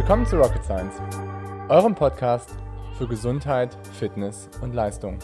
[0.00, 0.94] Willkommen zu Rocket Science,
[1.68, 2.54] eurem Podcast
[2.96, 5.18] für Gesundheit, Fitness und Leistung.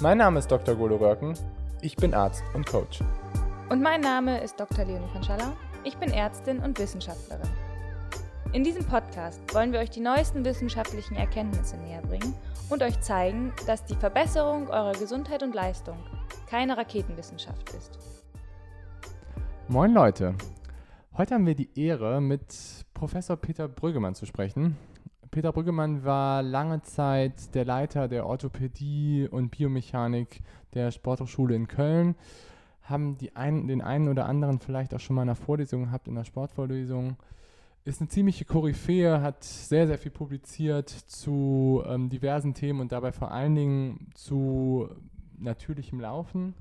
[0.00, 0.74] Mein Name ist Dr.
[0.74, 1.34] Golo Röhrken,
[1.80, 2.98] ich bin Arzt und Coach.
[3.68, 4.84] Und mein Name ist Dr.
[4.84, 5.52] Leonie Panschalla,
[5.84, 7.48] ich bin Ärztin und Wissenschaftlerin.
[8.52, 12.34] In diesem Podcast wollen wir euch die neuesten wissenschaftlichen Erkenntnisse näher bringen
[12.68, 15.96] und euch zeigen, dass die Verbesserung eurer Gesundheit und Leistung
[16.48, 17.96] keine Raketenwissenschaft ist.
[19.68, 20.34] Moin Leute,
[21.16, 22.52] heute haben wir die Ehre, mit
[23.00, 24.76] Professor Peter Brüggemann zu sprechen.
[25.30, 30.42] Peter Brüggemann war lange Zeit der Leiter der Orthopädie und Biomechanik
[30.74, 32.14] der Sporthochschule in Köln.
[32.82, 36.08] Haben die ein, den einen oder anderen vielleicht auch schon mal in einer Vorlesung gehabt,
[36.08, 37.16] in einer Sportvorlesung.
[37.84, 43.12] Ist eine ziemliche Koryphäe, hat sehr, sehr viel publiziert zu ähm, diversen Themen und dabei
[43.12, 44.90] vor allen Dingen zu
[45.38, 46.54] natürlichem Laufen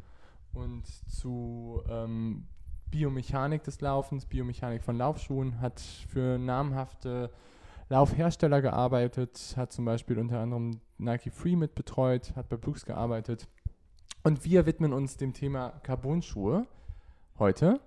[0.53, 2.45] und zu ähm,
[2.91, 7.29] Biomechanik des Laufens, Biomechanik von Laufschuhen, hat für namhafte
[7.89, 13.47] Laufhersteller gearbeitet, hat zum Beispiel unter anderem Nike Free mit betreut, hat bei Brooks gearbeitet.
[14.23, 16.67] Und wir widmen uns dem Thema Carbon-Schuhe
[17.39, 17.79] heute.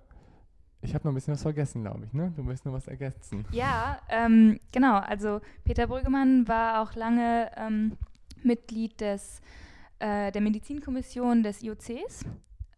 [0.81, 2.33] Ich habe noch ein bisschen was vergessen, glaube ich, ne?
[2.35, 3.45] Du willst noch was ergänzen.
[3.51, 4.97] Ja, ähm, genau.
[4.97, 7.97] Also Peter Brüggemann war auch lange ähm,
[8.41, 9.41] Mitglied des,
[9.99, 12.25] äh, der Medizinkommission des IOCs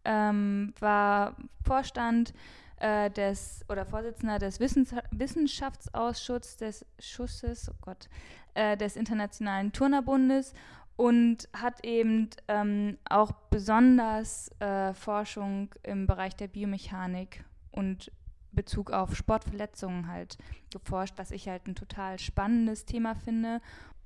[0.06, 2.32] ähm, war Vorstand
[2.78, 8.08] äh, des oder Vorsitzender des Wissens Wissenschaftsausschusses des Schusses, oh Gott,
[8.54, 10.54] äh, des Internationalen Turnerbundes
[10.96, 18.10] und hat eben ähm, auch besonders äh, Forschung im Bereich der Biomechanik und
[18.52, 20.38] Bezug auf Sportverletzungen halt
[20.72, 23.60] geforscht, was ich halt ein total spannendes Thema finde.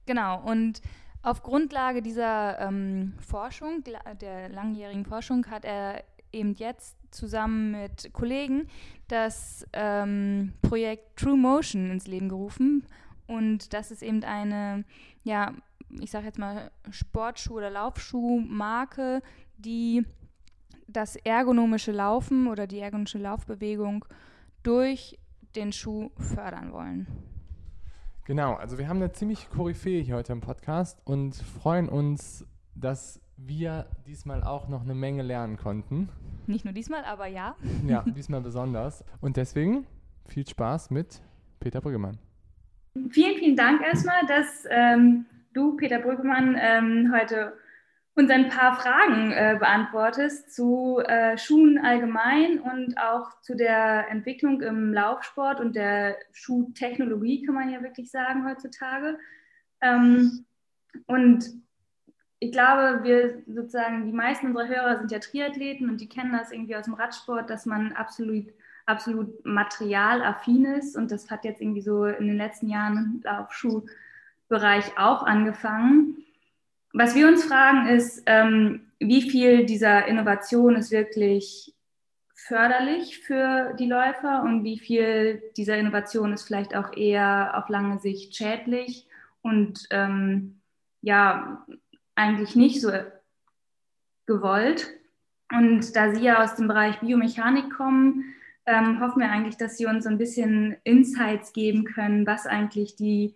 [0.07, 0.83] Genau, und
[1.23, 3.85] auf Grundlage dieser ähm, Forschung,
[4.21, 8.69] der langjährigen Forschung, hat er eben jetzt zusammen mit Kollegen
[9.09, 12.85] das ähm, Projekt True Motion ins Leben gerufen.
[13.27, 14.85] Und das ist eben eine,
[15.25, 15.53] ja,
[16.01, 19.23] ich sage jetzt mal Sportschuh- oder Laufschuhmarke,
[19.59, 20.05] die
[20.87, 24.05] das ergonomische Laufen oder die ergonomische Laufbewegung
[24.63, 25.19] durch
[25.55, 27.07] den Schuh fördern wollen.
[28.25, 33.21] Genau, also wir haben eine ziemliche Koryphäe hier heute im Podcast und freuen uns, dass
[33.37, 36.09] wir diesmal auch noch eine Menge lernen konnten.
[36.47, 37.57] Nicht nur diesmal, aber ja.
[37.87, 39.05] Ja, diesmal besonders.
[39.21, 39.87] Und deswegen
[40.27, 41.23] viel Spaß mit
[41.59, 42.19] Peter Brüggemann.
[43.11, 47.55] Vielen, vielen Dank erstmal, dass ähm, du, Peter Brüggemann, ähm, heute
[48.15, 54.61] uns ein paar Fragen äh, beantwortest zu äh, Schuhen allgemein und auch zu der Entwicklung
[54.63, 59.19] im Laufsport und der Schuhtechnologie, kann man ja wirklich sagen heutzutage.
[59.81, 60.45] Ähm,
[61.07, 61.45] und
[62.41, 66.51] ich glaube, wir sozusagen, die meisten unserer Hörer sind ja Triathleten und die kennen das
[66.51, 68.47] irgendwie aus dem Radsport, dass man absolut,
[68.87, 70.97] absolut materialaffin ist.
[70.97, 76.25] Und das hat jetzt irgendwie so in den letzten Jahren im Laufschuhbereich auch angefangen.
[76.93, 81.75] Was wir uns fragen ist, ähm, wie viel dieser Innovation ist wirklich
[82.35, 88.01] förderlich für die Läufer und wie viel dieser Innovation ist vielleicht auch eher auf lange
[88.01, 89.07] Sicht schädlich
[89.43, 90.61] und ähm,
[91.03, 91.65] ja,
[92.15, 92.91] eigentlich nicht so
[94.27, 94.89] gewollt.
[95.53, 98.35] Und da Sie ja aus dem Bereich Biomechanik kommen,
[98.67, 103.35] ähm, hoffen wir eigentlich, dass Sie uns ein bisschen Insights geben können, was eigentlich die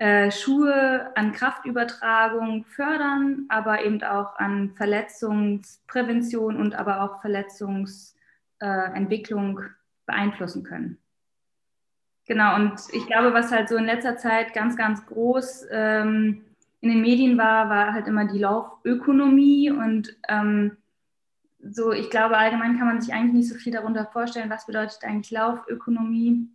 [0.00, 9.60] äh, Schuhe an Kraftübertragung fördern, aber eben auch an Verletzungsprävention und aber auch Verletzungsentwicklung
[10.06, 10.96] beeinflussen können.
[12.24, 16.46] Genau, und ich glaube, was halt so in letzter Zeit ganz, ganz groß ähm,
[16.80, 20.78] in den Medien war, war halt immer die Laufökonomie und ähm,
[21.58, 25.04] so, ich glaube, allgemein kann man sich eigentlich nicht so viel darunter vorstellen, was bedeutet
[25.04, 26.48] eigentlich Laufökonomie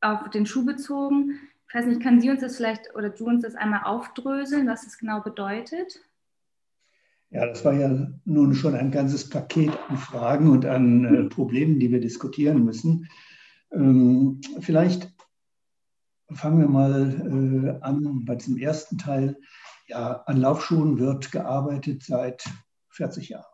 [0.00, 1.38] auf den Schuh bezogen.
[1.72, 4.86] Ich weiß nicht, kann Sie uns das vielleicht oder du uns das einmal aufdröseln, was
[4.86, 6.04] es genau bedeutet?
[7.30, 11.80] Ja, das war ja nun schon ein ganzes Paket an Fragen und an äh, Problemen,
[11.80, 13.08] die wir diskutieren müssen.
[13.72, 15.10] Ähm, vielleicht
[16.30, 19.38] fangen wir mal äh, an bei diesem ersten Teil.
[19.86, 22.44] Ja, an Laufschuhen wird gearbeitet seit
[22.90, 23.46] 40 Jahren.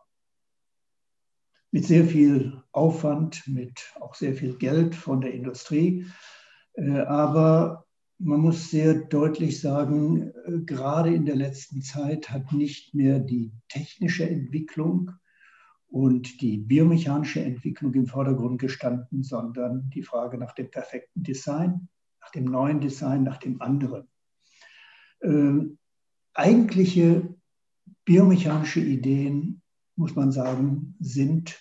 [1.71, 6.05] Mit sehr viel Aufwand, mit auch sehr viel Geld von der Industrie.
[6.73, 7.85] Äh, aber
[8.19, 13.51] man muss sehr deutlich sagen, äh, gerade in der letzten Zeit hat nicht mehr die
[13.69, 15.11] technische Entwicklung
[15.87, 21.87] und die biomechanische Entwicklung im Vordergrund gestanden, sondern die Frage nach dem perfekten Design,
[22.21, 24.07] nach dem neuen Design, nach dem anderen.
[25.21, 25.77] Ähm,
[26.33, 27.35] eigentliche
[28.05, 29.61] biomechanische Ideen,
[29.95, 31.59] muss man sagen, sind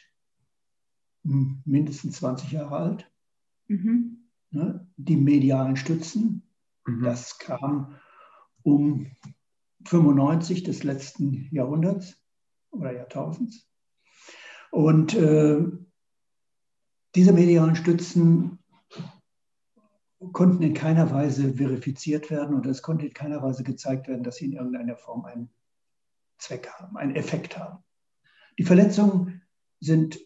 [1.23, 3.11] mindestens 20 Jahre alt.
[3.69, 4.29] Mhm.
[4.51, 6.48] ne, die medialen Stützen.
[6.89, 7.05] Mhm.
[7.05, 7.97] Das kam
[8.63, 9.11] um
[9.85, 12.17] 95 des letzten Jahrhunderts
[12.71, 13.69] oder Jahrtausends.
[14.71, 15.65] Und äh,
[17.15, 18.59] diese medialen Stützen
[20.33, 24.37] konnten in keiner Weise verifiziert werden und es konnte in keiner Weise gezeigt werden, dass
[24.37, 25.51] sie in irgendeiner Form einen
[26.39, 27.83] Zweck haben, einen Effekt haben.
[28.59, 29.43] Die Verletzungen
[29.81, 30.19] sind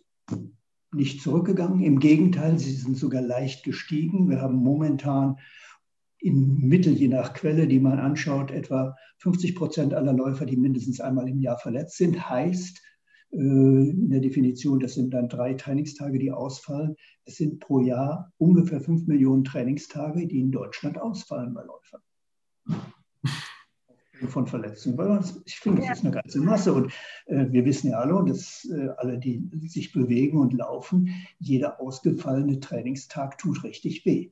[0.92, 4.28] nicht zurückgegangen, im Gegenteil, sie sind sogar leicht gestiegen.
[4.28, 5.38] Wir haben momentan
[6.22, 11.00] im Mittel, je nach Quelle, die man anschaut, etwa 50 Prozent aller Läufer, die mindestens
[11.00, 12.28] einmal im Jahr verletzt sind.
[12.30, 12.80] Heißt
[13.32, 16.94] äh, in der Definition, das sind dann drei Trainingstage, die ausfallen.
[17.24, 22.02] Es sind pro Jahr ungefähr fünf Millionen Trainingstage, die in Deutschland ausfallen bei Läufern
[24.28, 24.96] von Verletzungen.
[24.98, 26.72] Weil ich finde, das ist eine ganze Masse.
[26.72, 26.92] Und
[27.26, 31.10] äh, wir wissen ja alle, und das, äh, alle, die sich bewegen und laufen,
[31.40, 34.30] jeder ausgefallene Trainingstag tut richtig weh.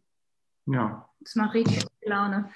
[0.72, 1.08] Ja.
[1.20, 2.50] Das macht richtig Laune.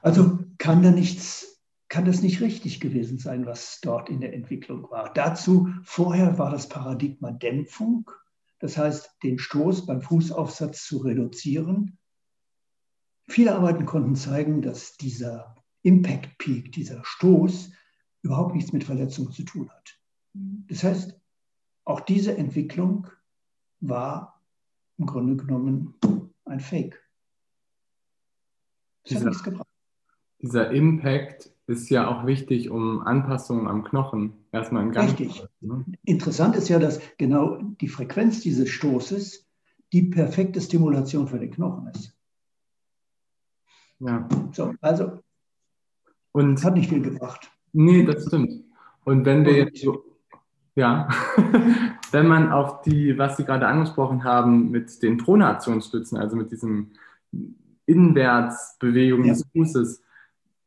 [0.00, 4.90] Also kann da nichts, kann das nicht richtig gewesen sein, was dort in der Entwicklung
[4.90, 5.12] war.
[5.12, 8.10] Dazu vorher war das Paradigma Dämpfung,
[8.58, 11.98] das heißt, den Stoß beim Fußaufsatz zu reduzieren.
[13.28, 17.72] Viele Arbeiten konnten zeigen, dass dieser Impact Peak, dieser Stoß,
[18.22, 19.98] überhaupt nichts mit Verletzung zu tun hat.
[20.32, 20.64] Mhm.
[20.68, 21.20] Das heißt,
[21.84, 23.08] auch diese Entwicklung
[23.80, 24.40] war
[24.98, 25.94] im Grunde genommen
[26.44, 27.01] ein Fake.
[29.02, 29.68] Das dieser, hat nichts gebracht.
[30.40, 35.34] Dieser Impact ist ja auch wichtig, um Anpassungen am Knochen erstmal in Gang Richtig.
[35.36, 35.84] zu ne?
[36.04, 39.46] Interessant ist ja, dass genau die Frequenz dieses Stoßes
[39.92, 42.16] die perfekte Stimulation für den Knochen ist.
[44.00, 44.28] Ja.
[44.52, 45.20] So, also
[46.32, 47.50] und hat nicht viel gebracht.
[47.72, 48.64] Nee, das stimmt.
[49.04, 50.02] Und wenn wir jetzt so,
[50.74, 51.08] ja,
[52.10, 56.92] wenn man auf die, was Sie gerade angesprochen haben, mit den Pronationsstützen, also mit diesem
[57.86, 59.32] Inwärtsbewegung ja.
[59.32, 60.02] des Fußes,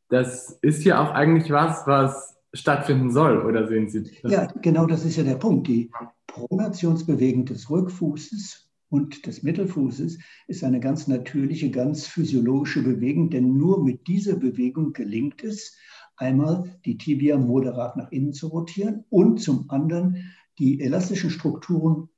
[0.10, 4.32] das ist ja auch eigentlich was, was stattfinden soll, oder sehen Sie das?
[4.32, 5.68] Ja, genau das ist ja der Punkt.
[5.68, 5.92] Die
[6.28, 13.84] Pronationsbewegung des Rückfußes und des Mittelfußes ist eine ganz natürliche, ganz physiologische Bewegung, denn nur
[13.84, 15.76] mit dieser Bewegung gelingt es,
[16.18, 22.10] einmal die Tibia moderat nach innen zu rotieren und zum anderen die elastischen Strukturen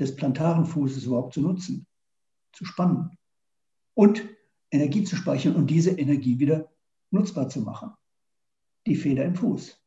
[0.00, 1.86] des plantaren Fußes überhaupt zu nutzen,
[2.52, 3.16] zu spannen
[3.94, 4.24] und
[4.70, 6.70] Energie zu speichern und diese Energie wieder
[7.10, 7.90] nutzbar zu machen.
[8.86, 9.78] Die Feder im Fuß.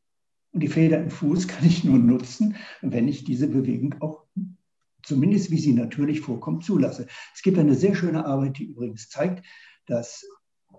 [0.52, 4.26] Und die Feder im Fuß kann ich nur nutzen, wenn ich diese Bewegung auch
[5.06, 7.08] zumindest wie sie natürlich vorkommt, zulasse.
[7.34, 9.46] Es gibt eine sehr schöne Arbeit, die übrigens zeigt,
[9.86, 10.26] dass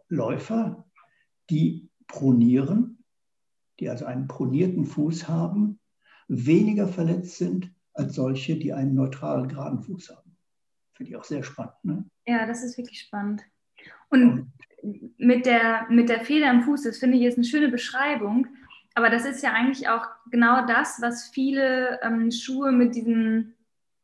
[0.08, 0.84] Läufer,
[1.49, 3.05] die pronieren,
[3.78, 5.78] die also einen pronierten Fuß haben,
[6.28, 10.25] weniger verletzt sind als solche, die einen neutralen geraden Fuß haben.
[10.97, 11.75] Finde ich auch sehr spannend.
[11.83, 12.05] Ne?
[12.27, 13.43] Ja, das ist wirklich spannend.
[14.09, 14.53] Und
[15.19, 18.47] mit der, mit der Feder im Fuß, das finde ich ist eine schöne Beschreibung.
[18.95, 23.53] Aber das ist ja eigentlich auch genau das, was viele ähm, Schuhe mit diesem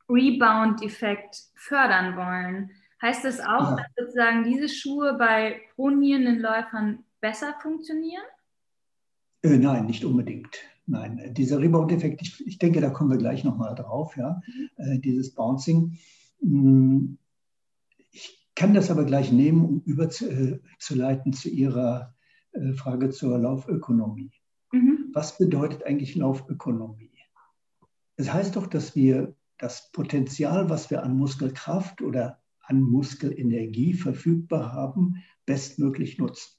[0.09, 2.71] Rebound-Effekt fördern wollen.
[3.01, 3.77] Heißt das auch, ja.
[3.77, 8.23] dass sozusagen diese Schuhe bei pronierenden Läufern besser funktionieren?
[9.43, 10.59] Äh, nein, nicht unbedingt.
[10.87, 14.69] Nein, dieser Rebound-Effekt, ich, ich, denke, da kommen wir gleich nochmal drauf, ja, mhm.
[14.77, 15.99] äh, dieses Bouncing.
[16.43, 17.19] Hm,
[18.11, 22.15] ich kann das aber gleich nehmen, um überzuleiten zu Ihrer
[22.53, 24.33] äh, Frage zur Laufökonomie.
[24.73, 25.11] Mhm.
[25.13, 27.11] Was bedeutet eigentlich Laufökonomie?
[28.17, 34.73] Es heißt doch, dass wir das Potenzial, was wir an Muskelkraft oder an Muskelenergie verfügbar
[34.73, 36.59] haben, bestmöglich nutzen.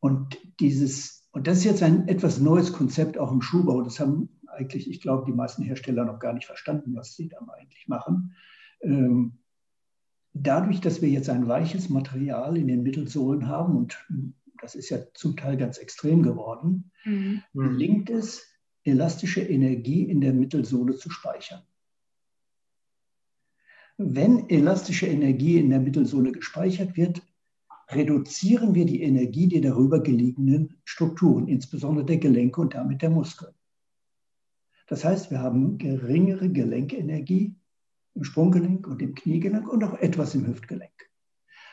[0.00, 3.82] Und dieses, und das ist jetzt ein etwas neues Konzept auch im Schuhbau.
[3.82, 7.38] Das haben eigentlich, ich glaube, die meisten Hersteller noch gar nicht verstanden, was sie da
[7.58, 8.34] eigentlich machen.
[8.80, 9.38] Ähm,
[10.34, 14.04] dadurch, dass wir jetzt ein weiches Material in den Mittelsohlen haben, und
[14.60, 17.42] das ist ja zum Teil ganz extrem geworden, mhm.
[17.54, 18.46] gelingt es,
[18.84, 21.62] elastische Energie in der Mittelsohle zu speichern.
[23.98, 27.22] Wenn elastische Energie in der Mittelsohle gespeichert wird,
[27.90, 33.54] reduzieren wir die Energie der darüber gelegenen Strukturen, insbesondere der Gelenke und damit der Muskeln.
[34.92, 37.56] Das heißt, wir haben geringere Gelenkenergie
[38.12, 40.92] im Sprunggelenk und im Kniegelenk und auch etwas im Hüftgelenk.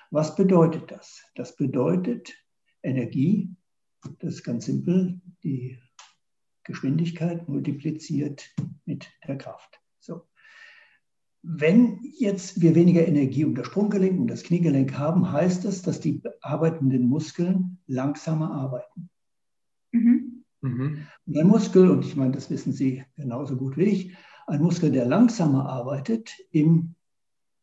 [0.10, 1.22] Was bedeutet das?
[1.36, 2.34] Das bedeutet
[2.82, 3.54] Energie,
[4.20, 5.78] das ist ganz simpel, die
[6.64, 9.82] Geschwindigkeit multipliziert mit der Kraft.
[10.00, 10.22] So.
[11.42, 16.00] Wenn jetzt wir weniger Energie um das Sprunggelenk und das Kniegelenk haben, heißt das, dass
[16.00, 19.10] die arbeitenden Muskeln langsamer arbeiten.
[20.62, 21.08] Mhm.
[21.26, 24.16] Und ein Muskel, und ich meine, das wissen Sie genauso gut wie ich,
[24.48, 26.96] ein Muskel, der langsamer arbeitet im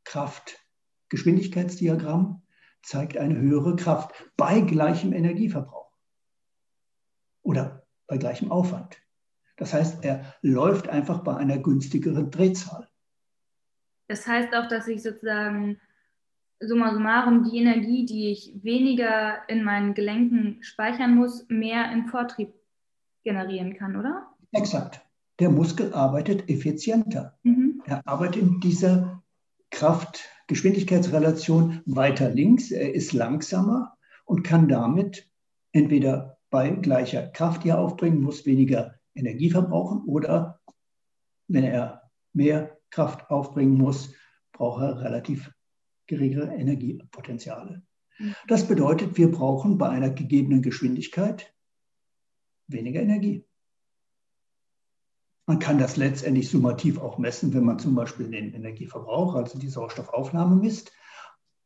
[0.05, 2.43] Kraft-Geschwindigkeitsdiagramm
[2.83, 5.91] zeigt eine höhere Kraft bei gleichem Energieverbrauch
[7.43, 8.97] oder bei gleichem Aufwand.
[9.57, 12.89] Das heißt, er läuft einfach bei einer günstigeren Drehzahl.
[14.07, 15.81] Das heißt auch, dass ich sozusagen
[16.61, 22.55] summa summarum die Energie, die ich weniger in meinen Gelenken speichern muss, mehr im Vortrieb
[23.27, 24.29] generieren kann, oder?
[24.53, 25.05] Exakt.
[25.41, 27.37] Der Muskel arbeitet effizienter.
[27.43, 27.83] Mhm.
[27.85, 29.21] Er arbeitet in dieser
[29.71, 32.71] Kraft-Geschwindigkeitsrelation weiter links.
[32.71, 35.29] Er ist langsamer und kann damit
[35.73, 40.61] entweder bei gleicher Kraft, die er aufbringen muss, weniger Energie verbrauchen oder
[41.49, 44.15] wenn er mehr Kraft aufbringen muss,
[44.53, 45.51] braucht er relativ
[46.07, 47.83] geringere Energiepotenziale.
[48.19, 48.37] Mhm.
[48.47, 51.56] Das bedeutet, wir brauchen bei einer gegebenen Geschwindigkeit
[52.69, 53.45] weniger Energie.
[55.47, 59.69] Man kann das letztendlich summativ auch messen, wenn man zum Beispiel den Energieverbrauch, also die
[59.69, 60.93] Sauerstoffaufnahme misst.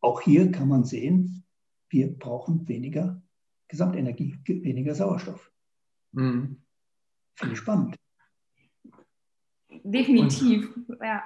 [0.00, 1.45] Auch hier kann man sehen,
[1.88, 3.23] wir brauchen weniger
[3.69, 5.50] Gesamtenergie, weniger Sauerstoff.
[6.12, 6.62] Mhm.
[7.35, 7.97] Finde ich spannend.
[9.83, 11.23] Definitiv, und, ja.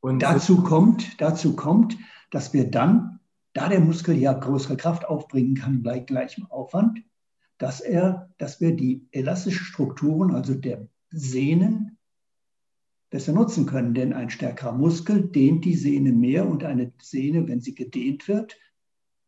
[0.00, 1.96] Und dazu kommt, dazu kommt,
[2.30, 3.20] dass wir dann,
[3.52, 7.02] da der Muskel ja größere Kraft aufbringen kann bei gleichem Aufwand,
[7.60, 11.98] dass er, dass wir die elastischen Strukturen, also der Sehnen,
[13.10, 13.92] besser nutzen können.
[13.92, 18.56] Denn ein stärkerer Muskel dehnt die Sehne mehr und eine Sehne, wenn sie gedehnt wird,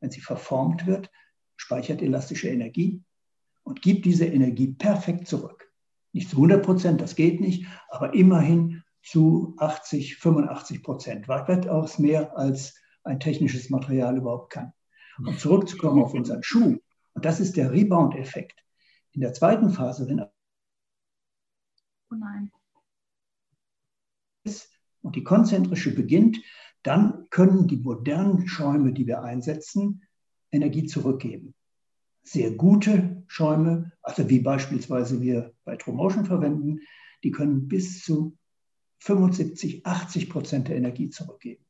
[0.00, 1.10] wenn sie verformt wird,
[1.56, 3.02] speichert elastische Energie
[3.64, 5.70] und gibt diese Energie perfekt zurück.
[6.14, 11.28] Nicht zu 100 Prozent, das geht nicht, aber immerhin zu 80, 85 Prozent.
[11.28, 14.72] Weitaus mehr als ein technisches Material überhaupt kann.
[15.18, 16.78] Um zurückzukommen auf unseren Schuh,
[17.14, 18.62] und das ist der Rebound-Effekt.
[19.12, 22.50] In der zweiten Phase, wenn oh nein.
[25.02, 26.38] und die konzentrische beginnt,
[26.82, 30.02] dann können die modernen Schäume, die wir einsetzen,
[30.50, 31.54] Energie zurückgeben.
[32.24, 36.80] Sehr gute Schäume, also wie beispielsweise wir bei Tromotion verwenden,
[37.24, 38.36] die können bis zu
[39.00, 41.64] 75, 80 Prozent der Energie zurückgeben.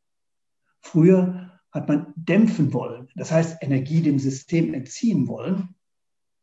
[0.81, 5.75] Früher hat man dämpfen wollen, das heißt Energie dem System entziehen wollen.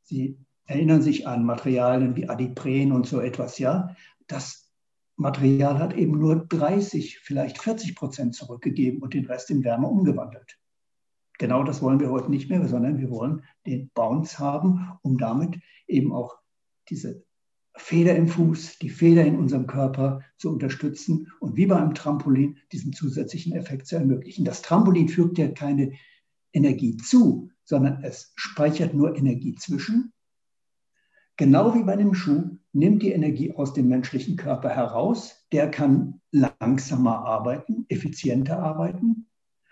[0.03, 3.95] Sie erinnern sich an Materialien wie Adipren und so etwas, ja.
[4.27, 4.71] Das
[5.15, 10.57] Material hat eben nur 30, vielleicht 40 Prozent zurückgegeben und den Rest in Wärme umgewandelt.
[11.37, 15.59] Genau das wollen wir heute nicht mehr, sondern wir wollen den Bounce haben, um damit
[15.87, 16.37] eben auch
[16.89, 17.23] diese
[17.79, 22.57] Feder im Fuß, die Feder in unserem Körper zu unterstützen und wie bei einem Trampolin
[22.71, 24.45] diesen zusätzlichen Effekt zu ermöglichen.
[24.45, 25.93] Das Trampolin fügt ja keine
[26.53, 30.11] Energie zu, sondern es speichert nur Energie zwischen.
[31.37, 35.47] Genau wie bei einem Schuh nimmt die Energie aus dem menschlichen Körper heraus.
[35.53, 39.27] Der kann langsamer arbeiten, effizienter arbeiten.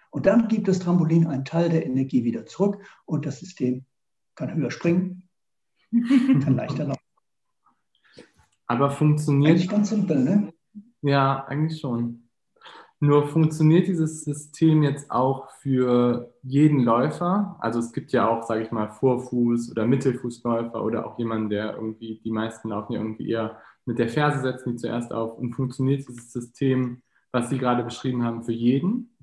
[0.10, 3.86] Und dann gibt das Trampolin einen Teil der Energie wieder zurück und das System
[4.36, 5.28] kann höher springen,
[5.92, 6.97] kann leichter laufen.
[8.67, 9.51] Aber funktioniert.
[9.51, 10.53] Eigentlich ganz simpel, ne?
[11.01, 12.27] Ja, eigentlich schon.
[13.00, 17.55] Nur funktioniert dieses System jetzt auch für jeden Läufer?
[17.59, 21.75] Also es gibt ja auch, sage ich mal, Vorfuß- oder Mittelfußläufer oder auch jemanden, der
[21.75, 25.38] irgendwie, die meisten laufen ja irgendwie eher mit der Ferse setzen die zuerst auf.
[25.38, 29.15] Und funktioniert dieses System, was Sie gerade beschrieben haben, für jeden?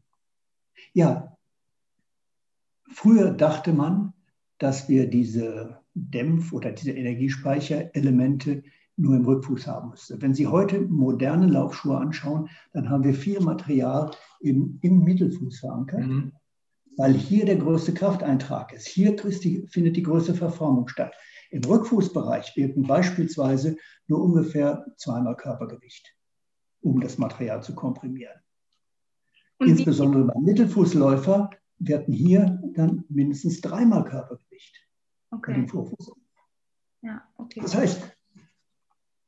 [0.92, 1.36] Ja.
[2.90, 4.12] Früher dachte man,
[4.58, 8.62] dass wir diese Dämpf- oder diese Energiespeicherelemente
[8.96, 10.20] nur im Rückfuß haben müsste.
[10.20, 14.10] Wenn Sie heute moderne Laufschuhe anschauen, dann haben wir viel Material
[14.40, 16.32] im, im Mittelfuß verankert, mhm.
[16.96, 18.86] weil hier der größte Krafteintrag ist.
[18.86, 21.14] Hier die, findet die größte Verformung statt.
[21.50, 26.16] Im Rückfußbereich wirken beispielsweise nur ungefähr zweimal Körpergewicht,
[26.80, 28.40] um das Material zu komprimieren.
[29.58, 34.76] Und Insbesondere beim Mittelfußläufer wirken hier dann mindestens dreimal Körpergewicht
[35.30, 35.52] okay.
[35.52, 36.12] bei dem Vorfuß.
[37.02, 37.60] Ja, okay.
[37.60, 38.13] Das heißt,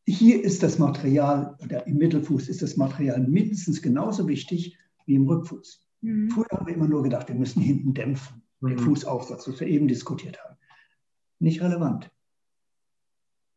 [0.06, 5.26] hier ist das Material, oder im Mittelfuß ist das Material mindestens genauso wichtig wie im
[5.26, 5.84] Rückfuß.
[6.00, 6.30] Mhm.
[6.30, 8.68] Früher haben wir immer nur gedacht, wir müssen hinten dämpfen, mhm.
[8.68, 10.56] den Fußaufsatz, was wir eben diskutiert haben.
[11.38, 12.10] Nicht relevant.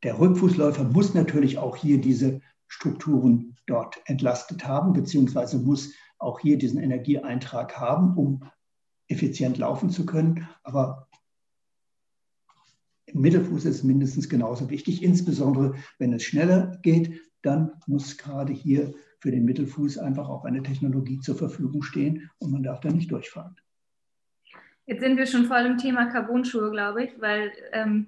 [0.03, 6.57] Der Rückfußläufer muss natürlich auch hier diese Strukturen dort entlastet haben, beziehungsweise muss auch hier
[6.57, 8.43] diesen Energieeintrag haben, um
[9.07, 10.47] effizient laufen zu können.
[10.63, 11.08] Aber
[13.13, 18.93] Mittelfuß ist es mindestens genauso wichtig, insbesondere wenn es schneller geht, dann muss gerade hier
[19.19, 23.11] für den Mittelfuß einfach auch eine Technologie zur Verfügung stehen und man darf da nicht
[23.11, 23.55] durchfahren.
[24.85, 28.07] Jetzt sind wir schon voll im Thema Carbonschuhe, glaube ich, weil ähm,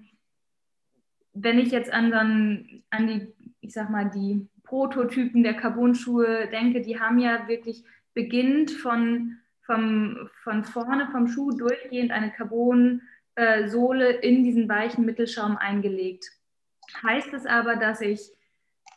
[1.33, 3.27] wenn ich jetzt an, dann, an die,
[3.61, 10.29] ich sag mal, die Prototypen der Carbonschuhe denke, die haben ja wirklich beginnt von, vom,
[10.43, 12.31] von vorne vom Schuh durchgehend eine
[13.35, 16.31] Carbonsohle in diesen weichen Mittelschaum eingelegt.
[17.03, 18.21] Heißt es aber, dass ich,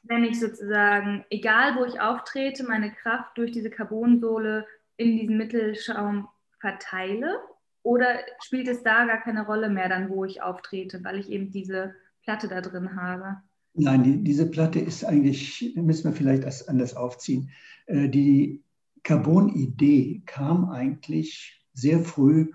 [0.03, 6.29] wenn ich sozusagen, egal wo ich auftrete, meine Kraft durch diese Carbonsohle in diesen Mittelschaum
[6.61, 7.39] verteile?
[7.83, 11.51] Oder spielt es da gar keine Rolle mehr, dann wo ich auftrete, weil ich eben
[11.51, 13.43] diese Platte da drin habe?
[13.75, 17.51] Nein, die, diese Platte ist eigentlich, müssen wir vielleicht anders aufziehen.
[17.87, 18.63] Äh, die
[19.03, 22.53] Carbon-Idee kam eigentlich sehr früh,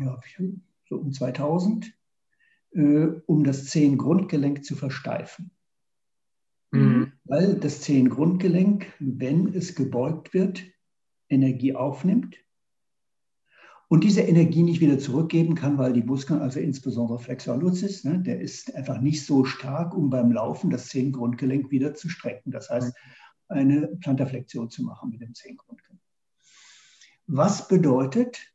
[0.00, 0.20] ja,
[0.88, 1.92] so um 2000,
[2.72, 5.50] äh, um das Zehengrundgelenk zu versteifen.
[6.70, 7.12] Mhm.
[7.24, 10.62] Weil das Zehengrundgelenk, wenn es gebeugt wird,
[11.28, 12.36] Energie aufnimmt
[13.88, 18.20] und diese Energie nicht wieder zurückgeben kann, weil die Muskeln, also insbesondere Flexor lucis, ne,
[18.20, 22.50] der ist einfach nicht so stark, um beim Laufen das Zehengrundgelenk wieder zu strecken.
[22.50, 22.92] Das heißt,
[23.48, 26.00] eine Plantarflexion zu machen mit dem Zehengrundgelenk.
[27.26, 28.53] Was bedeutet,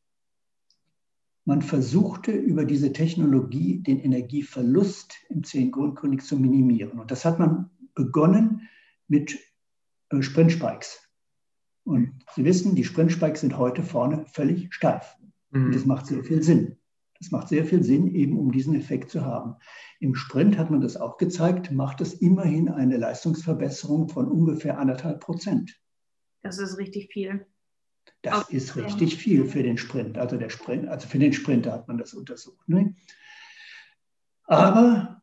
[1.50, 7.00] man versuchte über diese Technologie den Energieverlust im Zehengrundgelenk zu minimieren.
[7.00, 8.70] Und das hat man begonnen
[9.08, 9.40] mit
[10.12, 11.10] äh, Sprintspikes.
[11.86, 15.18] Und Sie wissen, die Sprintspikes sind heute vorne völlig steif.
[15.50, 15.66] Mhm.
[15.66, 16.78] Und das macht sehr viel Sinn.
[17.18, 19.56] Das macht sehr viel Sinn, eben um diesen Effekt zu haben.
[20.00, 25.20] Im Sprint hat man das auch gezeigt, macht es immerhin eine Leistungsverbesserung von ungefähr anderthalb
[25.20, 25.82] Prozent.
[26.44, 27.48] Das ist richtig viel.
[28.22, 29.18] Das auch, ist richtig ja.
[29.18, 30.18] viel für den Sprint.
[30.18, 32.68] Also der Sprint, also für den Sprinter hat man das untersucht.
[32.68, 32.96] Ne?
[34.44, 35.22] Aber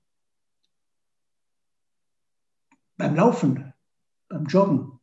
[2.97, 3.73] beim Laufen,
[4.29, 4.99] beim Joggen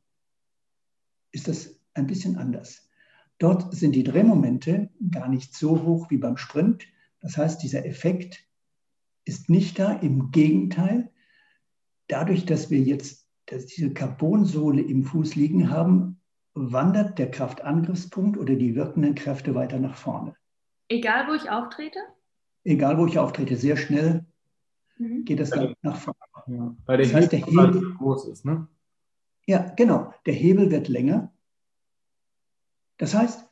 [1.31, 2.89] ist das ein bisschen anders.
[3.37, 6.85] Dort sind die Drehmomente gar nicht so hoch wie beim Sprint.
[7.19, 8.47] Das heißt, dieser Effekt
[9.25, 9.93] ist nicht da.
[9.93, 11.11] Im Gegenteil,
[12.07, 16.12] dadurch, dass wir jetzt dass diese Carbonsohle im Fuß liegen haben,
[16.53, 20.35] wandert der Kraftangriffspunkt oder die wirkenden Kräfte weiter nach vorne.
[20.87, 21.99] Egal, wo ich auftrete?
[22.63, 24.25] Egal, wo ich auftrete, sehr schnell
[24.97, 25.25] mhm.
[25.25, 26.19] geht das dann nach vorne.
[26.47, 28.67] Ja, weil der, das heißt, der Hebel groß ist, ne?
[29.45, 30.13] Ja, genau.
[30.25, 31.33] Der Hebel wird länger
[32.97, 33.45] das heißt,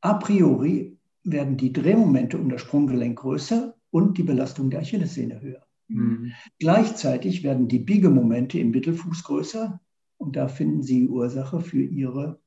[0.00, 5.66] a priori werden die Drehmomente um das Sprunggelenk größer und die Belastung der Achillessehne höher.
[5.88, 6.32] Mhm.
[6.58, 9.80] Gleichzeitig werden die Biegemomente im Mittelfuß größer
[10.18, 12.40] und da finden Sie die Ursache für Ihre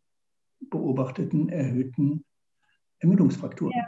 [0.59, 2.25] beobachteten erhöhten
[2.99, 3.73] Ermüdungsfrakturen.
[3.75, 3.87] Ja.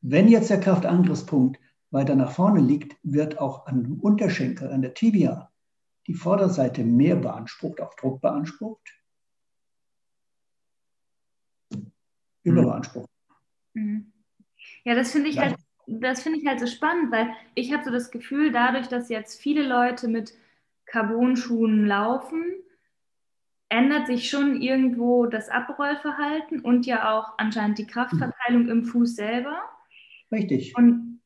[0.00, 1.58] Wenn jetzt der Kraftangriffspunkt
[1.90, 5.52] weiter nach vorne liegt, wird auch an dem Unterschenkel, an der Tibia,
[6.06, 9.04] die Vorderseite mehr beansprucht, auch Druck beansprucht.
[12.44, 13.10] überbeansprucht.
[13.72, 14.12] Mhm.
[14.84, 17.90] Ja, das finde ich halt, das finde ich halt so spannend, weil ich habe so
[17.90, 20.34] das Gefühl, dadurch, dass jetzt viele Leute mit
[20.94, 22.44] Carbon-Schuhen laufen,
[23.68, 29.58] ändert sich schon irgendwo das Abrollverhalten und ja auch anscheinend die Kraftverteilung im Fuß selber.
[30.30, 30.72] Richtig.
[30.76, 31.20] Und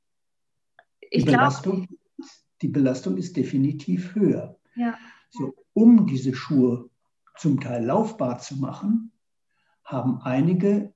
[1.11, 2.29] ich die, Belastung, glaub,
[2.63, 4.59] die Belastung ist definitiv höher.
[4.75, 4.97] Ja.
[5.29, 6.89] So, um diese Schuhe
[7.37, 9.13] zum Teil laufbar zu machen,
[9.85, 10.95] haben einige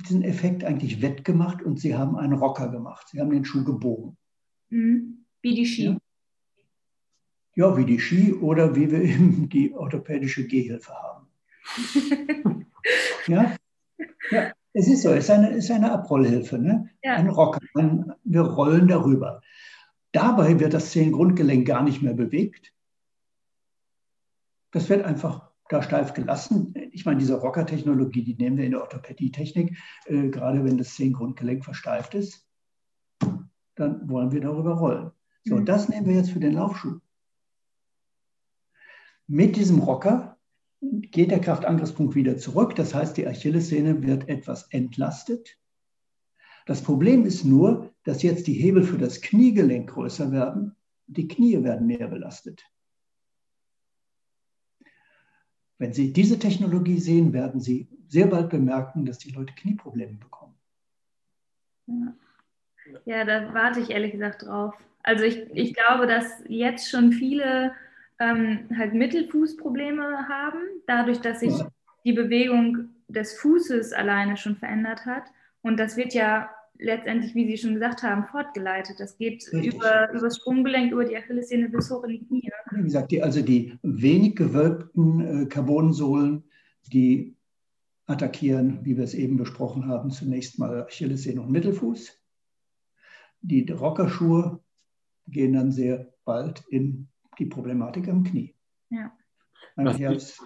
[0.00, 3.06] diesen Effekt eigentlich wettgemacht und sie haben einen Rocker gemacht.
[3.10, 4.16] Sie haben den Schuh gebogen.
[4.70, 5.26] Mhm.
[5.42, 5.84] Wie die Ski.
[5.84, 5.98] Ja.
[7.54, 11.26] Ja, wie die Ski oder wie wir eben die orthopädische Gehhilfe haben.
[13.26, 13.56] ja?
[14.30, 16.90] ja, es ist so, es ist eine, es ist eine Abrollhilfe, ne?
[17.02, 17.14] Ja.
[17.14, 17.60] ein Rocker.
[17.74, 19.40] Ein, wir rollen darüber.
[20.12, 22.72] Dabei wird das Zehengrundgelenk gar nicht mehr bewegt.
[24.72, 26.74] Das wird einfach da steif gelassen.
[26.92, 31.64] Ich meine, diese Rocker-Technologie, die nehmen wir in der Orthopädie-Technik, äh, gerade wenn das Zehengrundgelenk
[31.64, 32.46] versteift ist,
[33.76, 35.10] dann wollen wir darüber rollen.
[35.44, 35.64] So, mhm.
[35.64, 36.98] das nehmen wir jetzt für den Laufschuh.
[39.26, 40.38] Mit diesem Rocker
[40.80, 42.74] geht der Kraftangriffspunkt wieder zurück.
[42.74, 45.58] Das heißt, die Achillessehne wird etwas entlastet.
[46.66, 50.74] Das Problem ist nur, dass jetzt die Hebel für das Kniegelenk größer werden.
[51.06, 52.64] Die Knie werden mehr belastet.
[55.78, 60.54] Wenn Sie diese Technologie sehen, werden Sie sehr bald bemerken, dass die Leute Knieprobleme bekommen.
[61.86, 62.14] Ja,
[63.04, 64.74] ja da warte ich ehrlich gesagt drauf.
[65.02, 67.74] Also ich, ich glaube, dass jetzt schon viele
[68.20, 71.54] ähm, halt Mittelfußprobleme haben, dadurch, dass sich
[72.04, 75.24] die Bewegung des Fußes alleine schon verändert hat.
[75.62, 78.98] Und das wird ja letztendlich, wie Sie schon gesagt haben, fortgeleitet.
[78.98, 82.50] Das geht über, über das Sprunggelenk, über die Achillessehne bis hoch in die Knie.
[82.72, 86.44] Wie gesagt, die, also die wenig gewölbten äh, Carbonsohlen,
[86.92, 87.36] die
[88.06, 92.20] attackieren, wie wir es eben besprochen haben, zunächst mal Achillessehne und Mittelfuß.
[93.40, 94.60] Die Rockerschuhe
[95.26, 98.54] gehen dann sehr bald in die Problematik am Knie.
[98.90, 99.12] Ja.
[99.76, 100.38] Was, mich,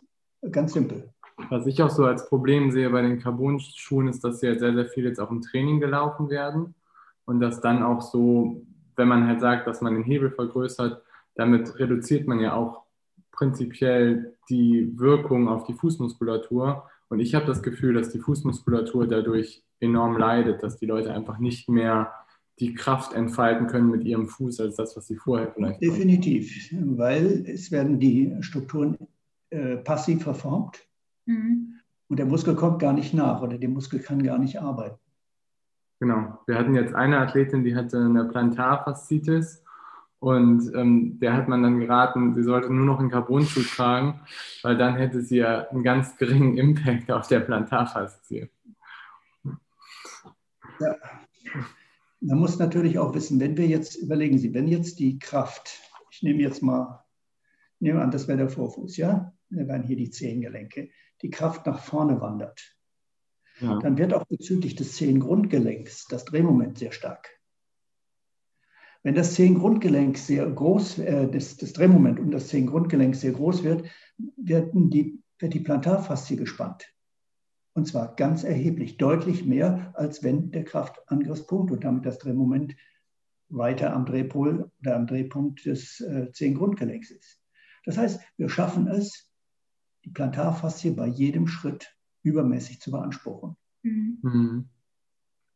[0.51, 1.12] Ganz simpel.
[1.51, 4.74] Was ich auch so als Problem sehe bei den Carbon-Schuhen ist, dass sie halt sehr,
[4.74, 6.74] sehr viel jetzt auch im Training gelaufen werden
[7.24, 8.62] und dass dann auch so,
[8.96, 11.03] wenn man halt sagt, dass man den Hebel vergrößert,
[11.35, 12.85] damit reduziert man ja auch
[13.33, 16.88] prinzipiell die Wirkung auf die Fußmuskulatur.
[17.09, 21.38] Und ich habe das Gefühl, dass die Fußmuskulatur dadurch enorm leidet, dass die Leute einfach
[21.38, 22.12] nicht mehr
[22.60, 26.98] die Kraft entfalten können mit ihrem Fuß als das, was sie vorher vielleicht Definitiv, waren.
[26.98, 28.96] weil es werden die Strukturen
[29.50, 30.86] äh, passiv verformt
[31.26, 31.74] mhm.
[32.08, 34.98] und der Muskel kommt gar nicht nach oder der Muskel kann gar nicht arbeiten.
[36.00, 36.38] Genau.
[36.46, 39.64] Wir hatten jetzt eine Athletin, die hatte eine Plantarfaszitis
[40.20, 44.20] und ähm, der hat man dann geraten, sie sollte nur noch einen Carbon-Schuh tragen,
[44.62, 48.50] weil dann hätte sie ja einen ganz geringen Impact auf der Plantarfaszie.
[50.80, 50.94] Ja.
[52.20, 56.22] Man muss natürlich auch wissen, wenn wir jetzt, überlegen Sie, wenn jetzt die Kraft, ich
[56.22, 57.04] nehme jetzt mal,
[57.81, 59.33] nehme an, das wäre der Vorfuß, ja?
[59.50, 60.90] Da wären hier die Zehengelenke,
[61.22, 62.76] die Kraft nach vorne wandert,
[63.61, 63.78] ja.
[63.78, 67.31] dann wird auch bezüglich des Zehengrundgelenks das Drehmoment sehr stark.
[69.02, 73.88] Wenn das Zehengrundgelenk sehr groß, äh, das, das Drehmoment um das Zehengrundgelenk sehr groß wird,
[74.37, 76.92] werden die, wird die Plantarfaszie gespannt.
[77.74, 82.74] Und zwar ganz erheblich, deutlich mehr, als wenn der Kraftangriffspunkt und damit das Drehmoment
[83.48, 87.40] weiter am Drehpol oder am Drehpunkt des äh, Zehengrundgelenks ist.
[87.85, 89.31] Das heißt, wir schaffen es,
[90.04, 93.57] die Plantarfaszie bei jedem Schritt übermäßig zu beanspruchen.
[93.83, 94.18] Mhm.
[94.22, 94.68] Mhm.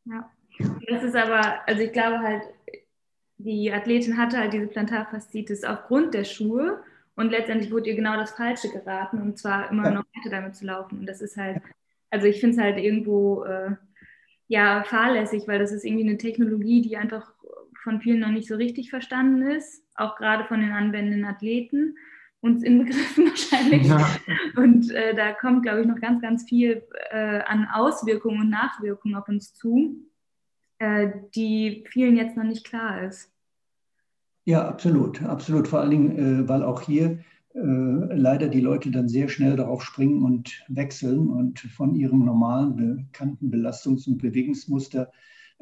[0.04, 0.30] Ja,
[0.88, 2.42] das ist aber, also ich glaube halt,
[3.38, 6.82] die Athletin hatte halt diese Plantarfaszitis aufgrund der Schuhe
[7.14, 10.64] und letztendlich wurde ihr genau das Falsche geraten und zwar immer noch weiter damit zu
[10.64, 11.00] laufen.
[11.00, 11.60] Und das ist halt,
[12.12, 13.70] also ich finde es halt irgendwo äh,
[14.46, 17.32] ja fahrlässig, weil das ist irgendwie eine Technologie, die einfach
[17.82, 21.96] von vielen noch nicht so richtig verstanden ist, auch gerade von den anwendenden Athleten
[22.42, 23.86] uns inbegriffen wahrscheinlich.
[23.86, 24.06] Ja.
[24.56, 29.14] Und äh, da kommt, glaube ich, noch ganz, ganz viel äh, an Auswirkungen und Nachwirkungen
[29.14, 29.96] auf uns zu,
[30.78, 33.32] äh, die vielen jetzt noch nicht klar ist.
[34.44, 35.68] Ja, absolut, absolut.
[35.68, 37.20] Vor allen Dingen, äh, weil auch hier
[37.54, 43.50] leider die Leute dann sehr schnell darauf springen und wechseln und von ihrem normalen bekannten
[43.50, 45.12] Belastungs- und Bewegungsmuster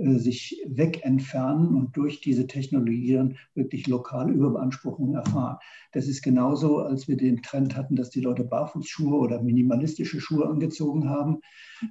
[0.00, 5.58] äh, sich wegentfernen und durch diese Technologie dann wirklich lokale Überbeanspruchungen erfahren.
[5.92, 10.48] Das ist genauso, als wir den Trend hatten, dass die Leute Barfußschuhe oder minimalistische Schuhe
[10.48, 11.40] angezogen haben.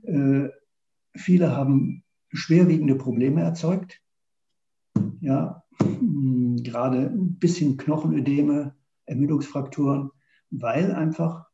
[0.03, 0.49] Äh,
[1.15, 4.01] viele haben schwerwiegende Probleme erzeugt.
[5.21, 8.75] Ja, gerade ein bisschen Knochenödeme,
[9.09, 10.11] Ermüdungsfrakturen,
[10.51, 11.45] weil einfach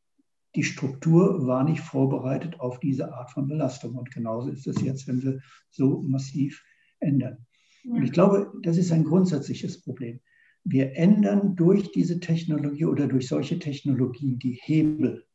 [0.55, 3.95] die Struktur war nicht vorbereitet auf diese Art von Belastung.
[3.95, 5.39] Und genauso ist es jetzt, wenn wir
[5.69, 6.63] so massiv
[6.99, 7.45] ändern.
[7.87, 10.19] Und ich glaube, das ist ein grundsätzliches Problem.
[10.63, 15.25] Wir ändern durch diese Technologie oder durch solche Technologien die Hebel.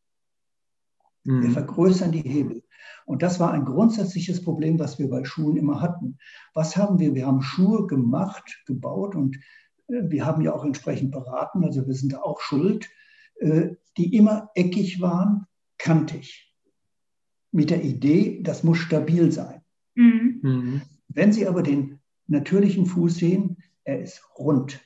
[1.25, 1.43] Mhm.
[1.43, 2.65] Wir vergrößern die Hebel.
[3.07, 6.19] Und das war ein grundsätzliches Problem, was wir bei Schuhen immer hatten.
[6.55, 7.15] Was haben wir?
[7.15, 9.37] Wir haben Schuhe gemacht, gebaut und
[9.91, 12.89] wir haben ja auch entsprechend beraten, also wir sind da auch schuld
[13.41, 15.47] äh, die immer eckig waren,
[15.79, 16.55] kantig.
[17.53, 19.63] Mit der Idee, das muss stabil sein.
[19.95, 20.41] Mhm.
[20.43, 20.83] mhm.
[21.09, 21.99] Wenn Sie aber den
[22.29, 24.81] natürlichen Fuß sehen, er ist rund.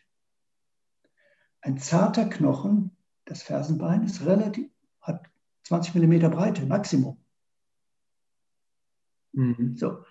[1.60, 4.70] Ein zarter Knochen, das Fersenbein, ist relativ,
[5.02, 5.28] hat
[5.64, 7.18] 20 mm Breite, Maximum.
[9.32, 9.76] Mhm.
[9.76, 10.04] So.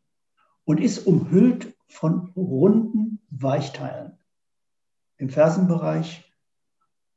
[0.66, 4.20] Und ist umhüllt von runden Weichteilen.
[5.24, 6.30] Im Fersenbereich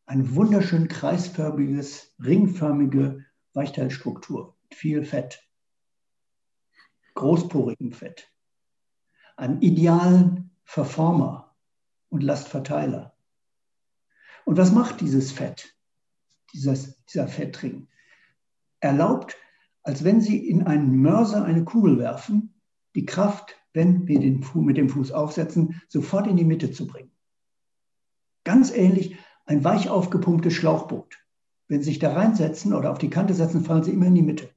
[0.04, 5.42] ein wunderschön kreisförmiges, ringförmige Weichteilstruktur mit viel Fett,
[7.14, 8.30] großporigem Fett,
[9.36, 11.56] einen idealen Verformer
[12.08, 13.16] und Lastverteiler.
[14.44, 15.76] Und was macht dieses Fett,
[16.52, 17.88] dieses, dieser Fettring?
[18.78, 19.36] Erlaubt,
[19.82, 22.54] als wenn Sie in einen Mörser eine Kugel werfen,
[22.94, 26.86] die Kraft, wenn wir den Fuß mit dem Fuß aufsetzen, sofort in die Mitte zu
[26.86, 27.10] bringen.
[28.46, 31.18] Ganz ähnlich, ein weich aufgepumptes Schlauchboot.
[31.66, 34.22] Wenn Sie sich da reinsetzen oder auf die Kante setzen, fallen Sie immer in die
[34.22, 34.50] Mitte.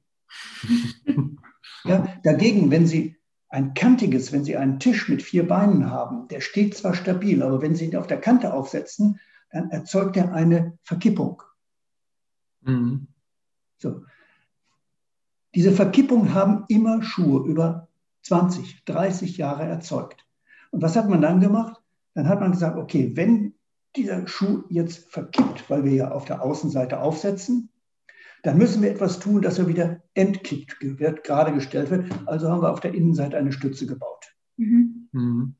[1.84, 3.16] ja, dagegen, wenn Sie
[3.48, 7.62] ein kantiges, wenn Sie einen Tisch mit vier Beinen haben, der steht zwar stabil, aber
[7.62, 9.18] wenn Sie ihn auf der Kante aufsetzen,
[9.50, 11.42] dann erzeugt er eine Verkippung.
[12.60, 13.08] Mhm.
[13.78, 14.04] So.
[15.52, 17.88] Diese Verkippung haben immer Schuhe über
[18.22, 20.24] 20, 30 Jahre erzeugt.
[20.70, 21.82] Und was hat man dann gemacht?
[22.14, 23.49] Dann hat man gesagt, okay, wenn
[23.96, 27.70] dieser Schuh jetzt verkippt, weil wir ja auf der Außenseite aufsetzen,
[28.42, 32.06] dann müssen wir etwas tun, dass er wieder entkippt wird, gerade gestellt wird.
[32.26, 34.34] Also haben wir auf der Innenseite eine Stütze gebaut.
[34.56, 35.08] Mhm.
[35.12, 35.54] Mhm.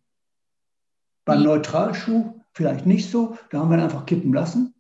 [1.25, 4.75] Beim Neutralschuh vielleicht nicht so, da haben wir ihn einfach kippen lassen.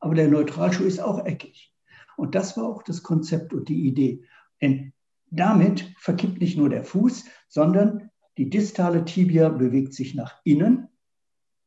[0.00, 1.74] Aber der Neutralschuh ist auch eckig.
[2.16, 4.24] Und das war auch das Konzept und die Idee.
[4.62, 4.92] Denn
[5.30, 10.88] damit verkippt nicht nur der Fuß, sondern die distale Tibia bewegt sich nach innen.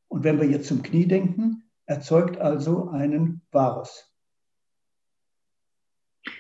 [0.10, 4.06] Und wenn wir jetzt zum Knie denken, erzeugt also einen Varus.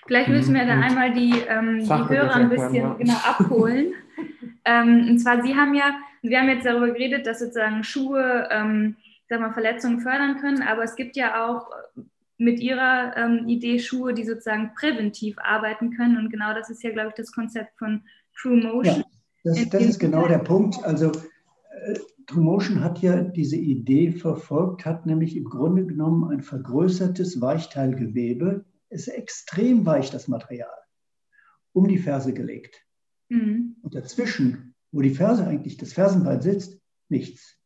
[0.05, 0.83] Vielleicht müssen wir da mhm.
[0.83, 2.93] einmal die, ähm, die Hörer ein bisschen ja.
[2.95, 3.93] genau abholen.
[4.65, 8.97] ähm, und zwar, Sie haben ja, wir haben jetzt darüber geredet, dass sozusagen Schuhe ähm,
[9.29, 11.69] sag mal, Verletzungen fördern können, aber es gibt ja auch
[12.37, 16.17] mit Ihrer ähm, Idee Schuhe, die sozusagen präventiv arbeiten können.
[16.17, 18.03] Und genau das ist ja, glaube ich, das Konzept von
[18.39, 19.03] True Motion.
[19.43, 20.83] Ja, das, das ist genau der Punkt.
[20.83, 21.11] Also
[22.29, 27.41] äh, True Motion hat ja diese Idee verfolgt, hat nämlich im Grunde genommen ein vergrößertes
[27.41, 30.69] Weichteilgewebe ist extrem weich, das Material,
[31.73, 32.83] um die Ferse gelegt.
[33.29, 33.75] Mhm.
[33.81, 37.57] Und dazwischen, wo die Ferse eigentlich, das Fersenbein sitzt, nichts.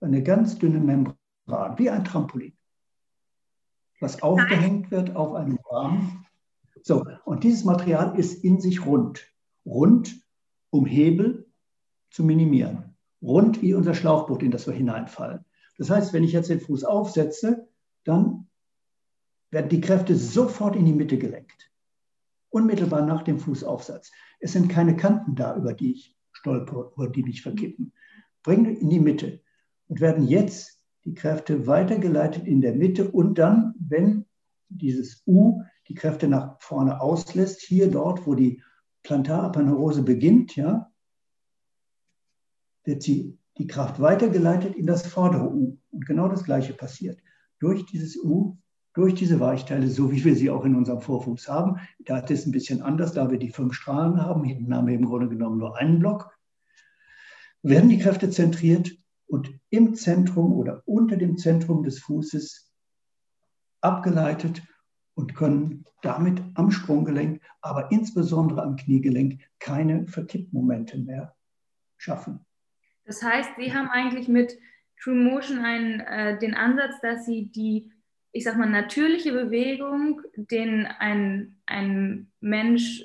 [0.00, 2.56] Eine ganz dünne Membran, wie ein Trampolin,
[4.00, 6.26] was aufgehängt wird auf einem Rahmen.
[6.82, 9.28] So, und dieses Material ist in sich rund.
[9.64, 10.20] Rund,
[10.70, 11.48] um Hebel
[12.10, 12.91] zu minimieren.
[13.22, 15.44] Rund wie unser Schlauchboot, in das wir hineinfallen.
[15.78, 17.68] Das heißt, wenn ich jetzt den Fuß aufsetze,
[18.04, 18.48] dann
[19.50, 21.70] werden die Kräfte sofort in die Mitte gelenkt.
[22.50, 24.10] Unmittelbar nach dem Fußaufsatz.
[24.40, 27.92] Es sind keine Kanten da, über die ich stolper, über die mich verkippen.
[28.42, 29.40] Bringen in die Mitte
[29.88, 34.26] und werden jetzt die Kräfte weitergeleitet in der Mitte und dann, wenn
[34.68, 38.62] dieses U die Kräfte nach vorne auslässt, hier dort, wo die
[39.02, 40.91] Plantarapanneurose beginnt, ja,
[42.84, 45.78] wird sie, die Kraft weitergeleitet in das vordere U.
[45.90, 47.18] Und genau das Gleiche passiert.
[47.58, 48.56] Durch dieses U
[48.94, 51.80] durch diese Weichteile, so wie wir sie auch in unserem Vorfuß haben.
[52.00, 54.44] Da ist es ein bisschen anders, da wir die fünf Strahlen haben.
[54.44, 56.36] Hinten haben wir im Grunde genommen nur einen Block.
[57.62, 58.92] Werden die Kräfte zentriert
[59.26, 62.70] und im Zentrum oder unter dem Zentrum des Fußes
[63.80, 64.62] abgeleitet
[65.14, 71.34] und können damit am Sprunggelenk, aber insbesondere am Kniegelenk keine Verkippmomente mehr
[71.96, 72.44] schaffen.
[73.04, 74.58] Das heißt, Sie haben eigentlich mit
[75.02, 77.90] True Motion einen, äh, den Ansatz, dass Sie die
[78.32, 83.04] ich sag mal, natürliche Bewegung, den ein, ein Mensch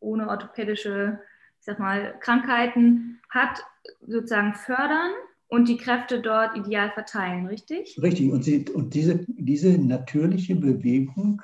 [0.00, 1.18] ohne orthopädische,
[1.58, 3.62] ich sag mal, Krankheiten hat,
[4.06, 5.10] sozusagen fördern
[5.48, 7.98] und die Kräfte dort ideal verteilen, richtig?
[8.00, 8.30] Richtig.
[8.30, 11.42] Und, sie, und diese, diese natürliche Bewegung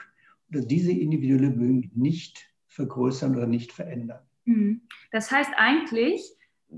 [0.50, 4.20] oder diese individuelle Bewegung nicht vergrößern oder nicht verändern.
[4.44, 4.82] Mhm.
[5.10, 6.22] Das heißt eigentlich,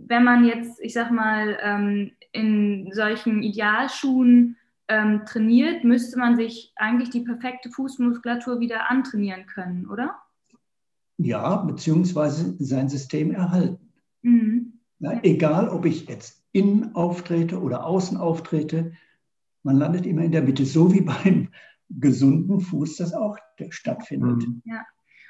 [0.07, 4.57] wenn man jetzt, ich sag mal, ähm, in solchen Idealschuhen
[4.89, 10.17] ähm, trainiert, müsste man sich eigentlich die perfekte Fußmuskulatur wieder antrainieren können, oder?
[11.19, 13.93] Ja, beziehungsweise sein System erhalten.
[14.23, 14.81] Mhm.
[14.99, 18.93] Na, egal, ob ich jetzt innen auftrete oder außen auftrete,
[19.63, 21.49] man landet immer in der Mitte, so wie beim
[21.89, 23.37] gesunden Fuß das auch
[23.71, 24.47] stattfindet.
[24.47, 24.63] Mhm.
[24.65, 24.85] Ja.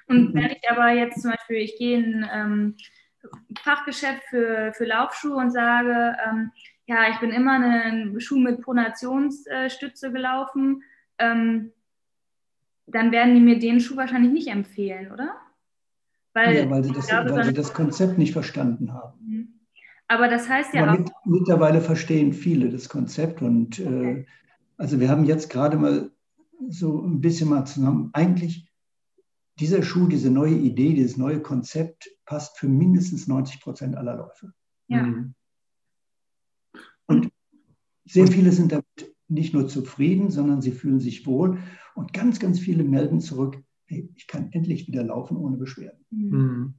[0.08, 2.76] Und wenn ich aber jetzt zum Beispiel, ich gehe in ähm,
[3.62, 6.50] Fachgeschäft für, für Laufschuhe und sage, ähm,
[6.86, 10.82] ja, ich bin immer einen Schuh mit Pronationsstütze gelaufen,
[11.18, 11.72] ähm,
[12.86, 15.34] dann werden die mir den Schuh wahrscheinlich nicht empfehlen, oder?
[16.32, 19.18] Weil, ja, weil, sie das, glaube, weil sie das Konzept nicht verstanden haben.
[19.26, 19.48] Mhm.
[20.08, 20.98] Aber das heißt ja auch.
[20.98, 24.20] Mit, mittlerweile verstehen viele das Konzept und äh, okay.
[24.20, 24.26] äh,
[24.76, 26.10] also wir haben jetzt gerade mal
[26.68, 28.10] so ein bisschen mal zusammen.
[28.12, 28.68] Eigentlich
[29.58, 34.52] dieser Schuh, diese neue Idee, dieses neue Konzept passt für mindestens 90 Prozent aller Läufe.
[34.88, 35.02] Ja.
[35.02, 35.34] Mhm.
[37.06, 37.30] Und
[38.04, 41.58] sehr viele sind damit nicht nur zufrieden, sondern sie fühlen sich wohl.
[41.94, 46.04] Und ganz, ganz viele melden zurück, hey, ich kann endlich wieder laufen ohne Beschwerden.
[46.10, 46.74] Mhm.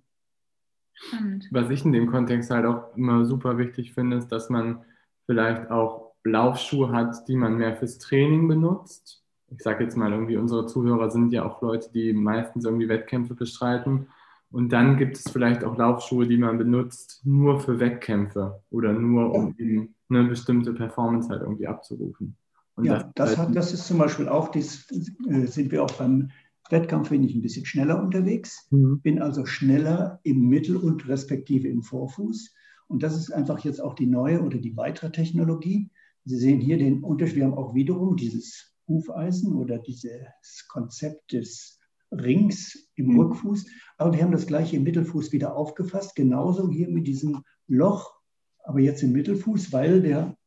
[1.51, 4.83] Was ich in dem Kontext halt auch immer super wichtig finde, ist, dass man
[5.25, 9.23] vielleicht auch Laufschuhe hat, die man mehr fürs Training benutzt.
[9.49, 13.33] Ich sage jetzt mal irgendwie, unsere Zuhörer sind ja auch Leute, die meistens irgendwie Wettkämpfe
[13.33, 14.07] bestreiten.
[14.51, 19.33] Und dann gibt es vielleicht auch Laufschuhe, die man benutzt nur für Wettkämpfe oder nur
[19.33, 22.35] um eben eine bestimmte Performance halt irgendwie abzurufen.
[22.75, 24.87] Und ja, das, das, hat, das, ist zum Beispiel auch, dies,
[25.27, 26.29] äh, sind wir auch beim
[26.69, 29.01] Wettkampf, bin ich ein bisschen schneller unterwegs, mhm.
[29.01, 32.53] bin also schneller im Mittel- und respektive im Vorfuß.
[32.87, 35.89] Und das ist einfach jetzt auch die neue oder die weitere Technologie.
[36.25, 37.37] Sie sehen hier den Unterschied.
[37.37, 41.79] Wir haben auch wiederum dieses Hufeisen oder dieses Konzept des
[42.11, 43.19] Rings im mhm.
[43.19, 43.65] Rückfuß.
[43.97, 46.15] Aber wir haben das gleiche im Mittelfuß wieder aufgefasst.
[46.15, 48.17] Genauso hier mit diesem Loch
[48.67, 50.37] aber jetzt im Mittelfuß, weil der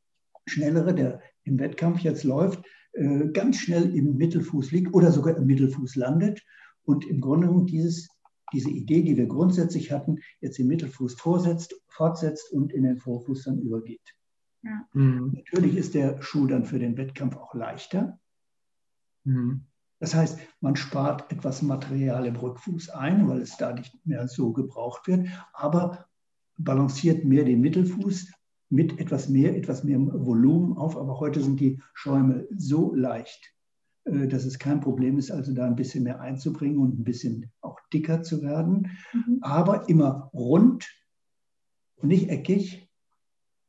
[0.47, 5.47] Schnellere, der im Wettkampf jetzt läuft, äh, ganz schnell im Mittelfuß liegt oder sogar im
[5.47, 6.43] Mittelfuß landet
[6.83, 8.09] und im Grunde genommen dieses,
[8.53, 13.45] diese Idee, die wir grundsätzlich hatten, jetzt im Mittelfuß vorsetzt, fortsetzt und in den Vorfuß
[13.45, 14.15] dann übergeht.
[14.63, 14.87] Ja.
[14.93, 15.33] Mhm.
[15.35, 18.20] Natürlich ist der Schuh dann für den Wettkampf auch leichter.
[19.25, 19.67] Mhm.
[20.01, 24.53] Das heißt, man spart etwas Material im Rückfuß ein, weil es da nicht mehr so
[24.53, 26.07] gebraucht wird, aber
[26.57, 28.33] balanciert mehr den Mittelfuß
[28.71, 30.97] mit etwas mehr, etwas mehr Volumen auf.
[30.97, 33.55] Aber heute sind die Schäume so leicht,
[34.05, 37.51] äh, dass es kein Problem ist, also da ein bisschen mehr einzubringen und ein bisschen
[37.61, 38.91] auch dicker zu werden.
[39.13, 39.39] Mhm.
[39.43, 40.89] Aber immer rund
[41.97, 42.89] und nicht eckig,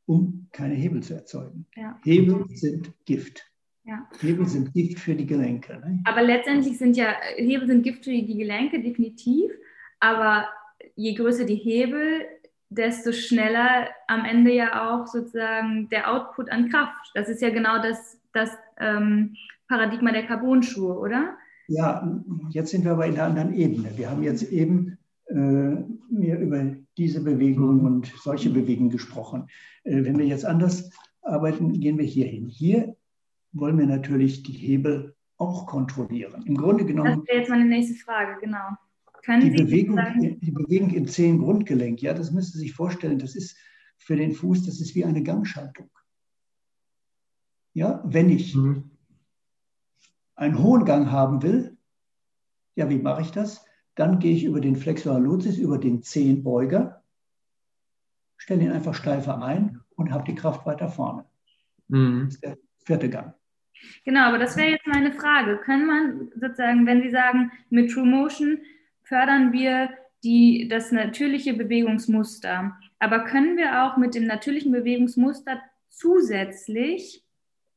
[0.05, 1.65] um keine Hebel zu erzeugen.
[1.75, 1.99] Ja.
[2.03, 3.50] Hebel sind Gift.
[3.84, 4.08] Ja.
[4.20, 5.74] Hebel sind Gift für die Gelenke.
[5.80, 6.02] Ne?
[6.06, 9.52] Aber letztendlich sind ja Hebel sind Gift für die Gelenke, definitiv.
[10.00, 10.48] Aber
[10.96, 12.26] je größer die Hebel,
[12.70, 17.12] desto schneller am Ende ja auch sozusagen der Output an Kraft.
[17.15, 19.36] Das ist ja genau das, das ähm,
[19.67, 21.38] Paradigma der Carbonschuhe, oder?
[21.67, 23.89] Ja, jetzt sind wir aber in einer anderen Ebene.
[23.96, 29.48] Wir haben jetzt eben äh, mehr über diese Bewegung und solche Bewegungen gesprochen.
[29.84, 30.91] Äh, wenn wir jetzt anders
[31.22, 32.48] arbeiten, gehen wir hier hin.
[32.48, 32.96] Hier
[33.53, 36.43] wollen wir natürlich die Hebel auch kontrollieren.
[36.45, 37.19] Im Grunde genommen.
[37.19, 38.75] Das wäre jetzt meine nächste Frage, genau.
[39.23, 39.99] Können die, Sie Bewegung,
[40.41, 43.55] die Bewegung im Zehengrundgelenk, ja, das müssen Sie sich vorstellen, das ist
[43.97, 45.89] für den Fuß, das ist wie eine Gangschaltung.
[47.73, 48.91] Ja, wenn ich mhm.
[50.35, 51.77] einen hohen Gang haben will,
[52.75, 53.65] ja, wie mache ich das?
[53.95, 57.03] Dann gehe ich über den Flexor hallucis, über den Zehenbeuger,
[58.37, 61.25] stelle ihn einfach steifer ein und habe die Kraft weiter vorne.
[61.89, 62.25] Mhm.
[62.25, 63.35] Das ist der vierte Gang.
[64.06, 65.60] Genau, aber das wäre jetzt meine Frage.
[65.63, 68.60] Kann man sozusagen, wenn Sie sagen, mit True Motion
[69.04, 69.89] fördern wir
[70.24, 77.24] die, das natürliche Bewegungsmuster, aber können wir auch mit dem natürlichen Bewegungsmuster zusätzlich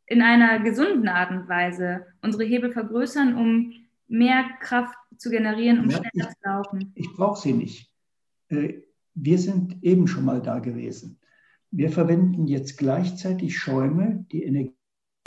[0.07, 3.73] in einer gesunden Art und Weise unsere Hebel vergrößern, um
[4.07, 6.93] mehr Kraft zu generieren, um ja, schneller zu laufen?
[6.95, 7.90] Ich brauche sie nicht.
[8.49, 8.75] Äh,
[9.14, 11.19] wir sind eben schon mal da gewesen.
[11.71, 14.75] Wir verwenden jetzt gleichzeitig Schäume, die Energie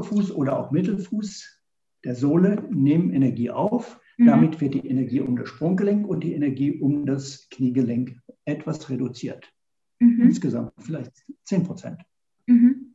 [0.03, 1.62] Fuß oder auch Mittelfuß
[2.03, 3.99] der Sohle nehmen Energie auf.
[4.17, 4.25] Mhm.
[4.27, 9.51] Damit wird die Energie um das Sprunggelenk und die Energie um das Kniegelenk etwas reduziert.
[9.99, 10.21] Mhm.
[10.21, 12.01] Insgesamt vielleicht 10 Prozent.
[12.45, 12.93] Mhm.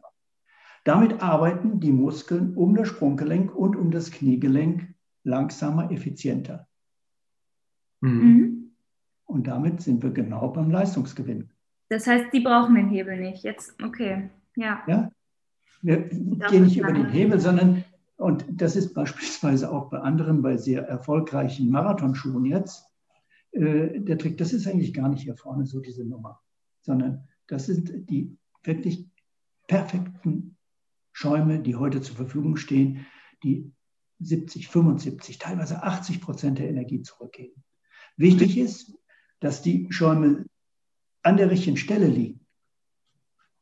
[0.85, 6.69] Damit arbeiten die Muskeln um das Sprunggelenk und um das Kniegelenk langsamer, effizienter.
[8.01, 8.11] Mhm.
[8.11, 8.73] Mhm.
[9.27, 11.51] Und damit sind wir genau beim Leistungsgewinn.
[11.89, 13.45] Das heißt, die brauchen den Hebel nicht.
[13.45, 14.83] Jetzt, okay, ja.
[14.87, 15.11] Ja,
[15.83, 17.85] wir gehen nicht über den Hebel, sondern,
[18.17, 22.87] und das ist beispielsweise auch bei anderen, bei sehr erfolgreichen Marathonschuhen jetzt,
[23.53, 26.41] äh, der Trick, das ist eigentlich gar nicht hier vorne so diese Nummer,
[26.81, 29.07] sondern das sind die wirklich
[29.67, 30.57] perfekten
[31.13, 33.07] Schäume, die heute zur Verfügung stehen,
[33.43, 33.73] die
[34.21, 37.63] 70, 75, teilweise 80 Prozent der Energie zurückgeben.
[38.17, 38.97] Wichtig ist,
[39.41, 40.47] dass die Schäume
[41.23, 42.42] an der richtigen Stelle liegen.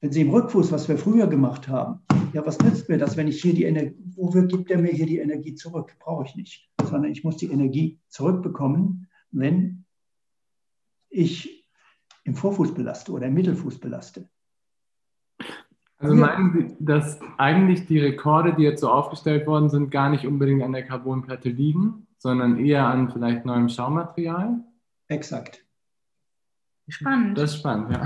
[0.00, 2.00] Wenn Sie im Rückfuß, was wir früher gemacht haben,
[2.32, 5.06] ja, was nützt mir das, wenn ich hier die Energie, wofür gibt er mir hier
[5.06, 5.94] die Energie zurück?
[5.98, 9.84] Brauche ich nicht, sondern ich muss die Energie zurückbekommen, wenn
[11.10, 11.66] ich
[12.24, 14.28] im Vorfuß belaste oder im Mittelfuß belaste.
[15.98, 20.26] Also meinen Sie, dass eigentlich die Rekorde, die jetzt so aufgestellt worden sind, gar nicht
[20.26, 24.64] unbedingt an der Carbonplatte liegen, sondern eher an vielleicht neuem Schaumaterial?
[25.08, 25.62] Exakt.
[26.88, 27.36] Spannend.
[27.36, 28.02] Das ist spannend, ja.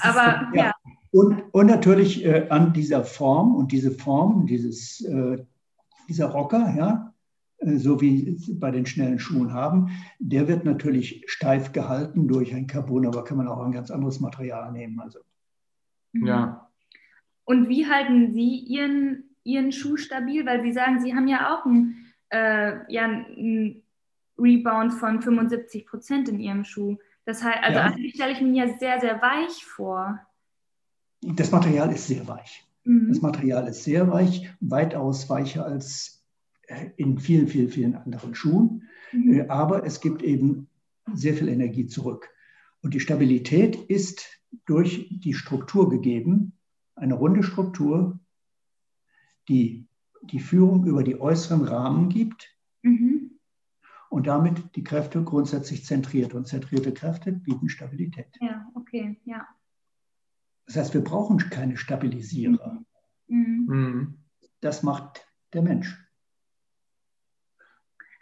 [0.00, 0.64] Aber ja.
[0.64, 0.74] ja.
[1.14, 5.44] Und, und natürlich äh, an dieser Form und diese Form, dieses, äh,
[6.08, 7.14] dieser Rocker, ja,
[7.58, 12.66] äh, so wie bei den schnellen Schuhen haben, der wird natürlich steif gehalten durch ein
[12.66, 14.98] Carbon, aber kann man auch ein ganz anderes Material nehmen.
[14.98, 15.20] Also.
[16.14, 16.26] Mhm.
[16.26, 16.68] Ja.
[17.44, 20.44] Und wie halten Sie Ihren, Ihren Schuh stabil?
[20.44, 23.84] Weil Sie sagen, Sie haben ja auch einen, äh, ja, einen
[24.36, 26.96] Rebound von 75 Prozent in Ihrem Schuh.
[27.24, 27.84] Das heißt, also ja.
[27.84, 30.18] eigentlich stelle ich mir ja sehr, sehr weich vor.
[31.32, 32.66] Das Material ist sehr weich.
[32.84, 33.08] Mhm.
[33.08, 36.24] Das Material ist sehr weich, weitaus weicher als
[36.66, 38.88] äh, in vielen, vielen, vielen anderen Schuhen.
[39.12, 39.32] Mhm.
[39.32, 40.68] Äh, aber es gibt eben
[41.12, 42.28] sehr viel Energie zurück.
[42.82, 44.26] Und die Stabilität ist
[44.66, 46.52] durch die Struktur gegeben,
[46.94, 48.20] eine runde Struktur,
[49.48, 49.86] die
[50.22, 52.48] die Führung über die äußeren Rahmen gibt
[52.82, 53.38] mhm.
[54.10, 56.34] und damit die Kräfte grundsätzlich zentriert.
[56.34, 58.28] Und zentrierte Kräfte bieten Stabilität.
[58.40, 59.46] Ja, okay, ja.
[60.66, 62.82] Das heißt, wir brauchen keine Stabilisierer.
[63.28, 63.64] Mhm.
[63.68, 64.18] mhm.
[64.60, 65.94] Das macht der Mensch.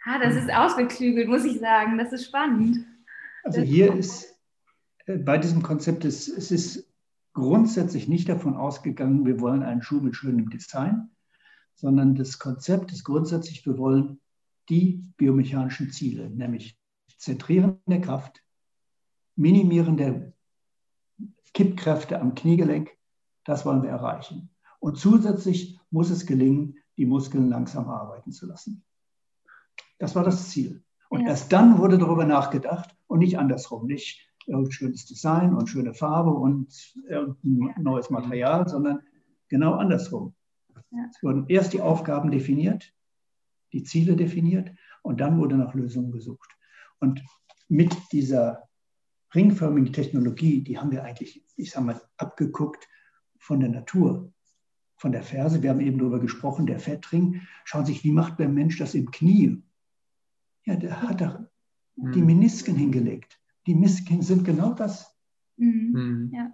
[0.03, 1.97] Ah, das ist ausgeklügelt, muss ich sagen.
[1.97, 2.85] Das ist spannend.
[3.43, 4.37] Also hier ist
[5.05, 6.93] äh, bei diesem Konzept, ist, es ist
[7.33, 11.09] grundsätzlich nicht davon ausgegangen, wir wollen einen Schuh mit schönem Design,
[11.75, 14.19] sondern das Konzept ist grundsätzlich, wir wollen
[14.69, 16.77] die biomechanischen Ziele, nämlich
[17.17, 18.43] Zentrieren der Kraft,
[19.35, 20.33] Minimieren der
[21.53, 22.91] Kippkräfte am Kniegelenk,
[23.45, 24.49] das wollen wir erreichen.
[24.79, 28.83] Und zusätzlich muss es gelingen, die Muskeln langsam arbeiten zu lassen.
[29.99, 30.83] Das war das Ziel.
[31.09, 31.27] Und ja.
[31.27, 33.85] erst dann wurde darüber nachgedacht und nicht andersrum.
[33.85, 34.29] Nicht
[34.69, 38.99] schönes Design und schöne Farbe und irgendein neues Material, sondern
[39.47, 40.33] genau andersrum.
[40.91, 41.05] Ja.
[41.09, 42.93] Es wurden erst die Aufgaben definiert,
[43.71, 46.49] die Ziele definiert und dann wurde nach Lösungen gesucht.
[46.99, 47.23] Und
[47.69, 48.63] mit dieser
[49.35, 52.87] ringförmigen Technologie, die haben wir eigentlich, ich sage mal, abgeguckt
[53.39, 54.31] von der Natur,
[54.95, 55.61] von der Ferse.
[55.61, 57.41] Wir haben eben darüber gesprochen, der Fettring.
[57.65, 59.63] Schauen Sie sich, wie macht der Mensch das im Knie?
[60.65, 61.49] Ja, der hat da
[61.95, 62.25] die hm.
[62.25, 63.39] Menisken hingelegt.
[63.67, 65.15] Die Menisken sind genau das.
[65.57, 65.93] Mhm.
[65.93, 66.31] Hm.
[66.33, 66.51] Ja.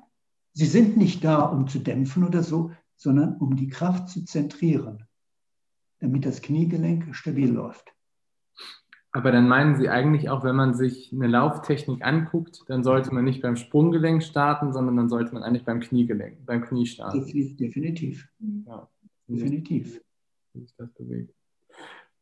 [0.53, 5.05] Sie sind nicht da, um zu dämpfen oder so, sondern um die Kraft zu zentrieren,
[5.99, 7.93] damit das Kniegelenk stabil läuft.
[9.11, 13.25] Aber dann meinen Sie eigentlich auch, wenn man sich eine Lauftechnik anguckt, dann sollte man
[13.25, 17.25] nicht beim Sprunggelenk starten, sondern dann sollte man eigentlich beim Kniegelenk, beim Knie starten.
[17.25, 18.27] Definitiv.
[18.67, 18.87] Ja.
[19.27, 20.01] Definitiv.
[20.53, 21.33] Wie sich das bewegt.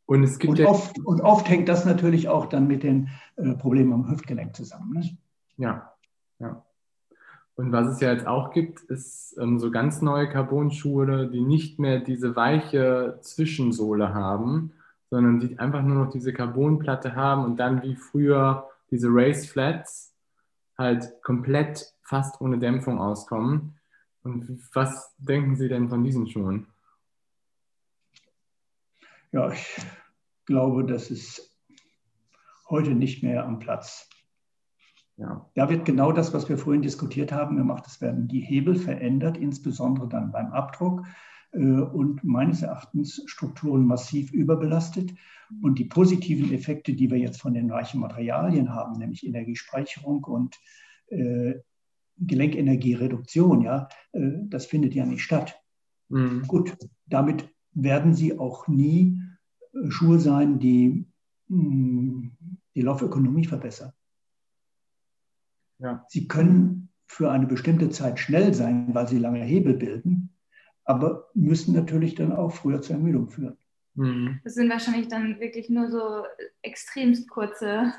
[0.06, 3.10] Und, es gibt und, ja oft, und oft hängt das natürlich auch dann mit den
[3.36, 4.94] äh, Problemen am Hüftgelenk zusammen.
[4.94, 5.18] Ne?
[5.58, 5.92] Ja,
[6.40, 6.64] ja.
[7.56, 11.80] Und was es ja jetzt auch gibt, ist ähm, so ganz neue Carbon-Schuhe, die nicht
[11.80, 14.72] mehr diese weiche Zwischensohle haben,
[15.10, 20.14] sondern die einfach nur noch diese Carbonplatte haben und dann wie früher diese Race Flats
[20.78, 23.80] halt komplett fast ohne Dämpfung auskommen.
[24.24, 26.68] Und was denken Sie denn von diesen Schuhen?
[29.32, 29.78] Ja, ich
[30.46, 31.58] glaube, das ist
[32.70, 34.10] heute nicht mehr am Platz.
[35.18, 35.50] Ja.
[35.56, 37.86] Da wird genau das, was wir vorhin diskutiert haben, gemacht.
[37.88, 41.06] Es werden die Hebel verändert, insbesondere dann beim Abdruck
[41.58, 45.14] und meines Erachtens Strukturen massiv überbelastet.
[45.62, 50.56] Und die positiven Effekte, die wir jetzt von den weichen Materialien haben, nämlich Energiespeicherung und
[51.08, 51.56] äh,
[52.20, 55.56] Gelenkenergiereduktion, ja, äh, das findet ja nicht statt.
[56.10, 56.44] Mhm.
[56.48, 59.22] Gut, damit werden sie auch nie
[59.74, 61.06] äh, Schuhe sein, die
[61.48, 62.32] mh, hm,
[62.76, 63.94] die Laufökonomie verbessern.
[65.80, 66.06] Ja.
[66.10, 70.30] Sie können für eine bestimmte Zeit schnell sein, weil sie lange Hebel bilden,
[70.88, 73.58] aber müssen natürlich dann auch früher zur Ermüdung führen.
[73.96, 74.40] Mhm.
[74.44, 76.24] Das sind wahrscheinlich dann wirklich nur so
[76.62, 77.94] extremst kurze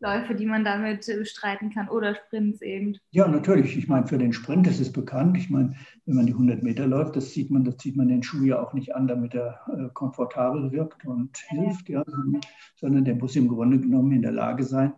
[0.00, 2.98] Läufe, die man damit bestreiten kann oder Sprints eben.
[3.12, 3.78] Ja, natürlich.
[3.78, 5.38] Ich meine, für den Sprint ist es bekannt.
[5.38, 5.74] Ich meine,
[6.04, 8.60] wenn man die 100 Meter läuft, das sieht man, das zieht man den Schuh ja
[8.60, 11.62] auch nicht an, damit er äh, komfortabel wirkt und ja.
[11.62, 12.04] hilft, ja,
[12.76, 14.92] sondern der muss im Grunde genommen in der Lage sein,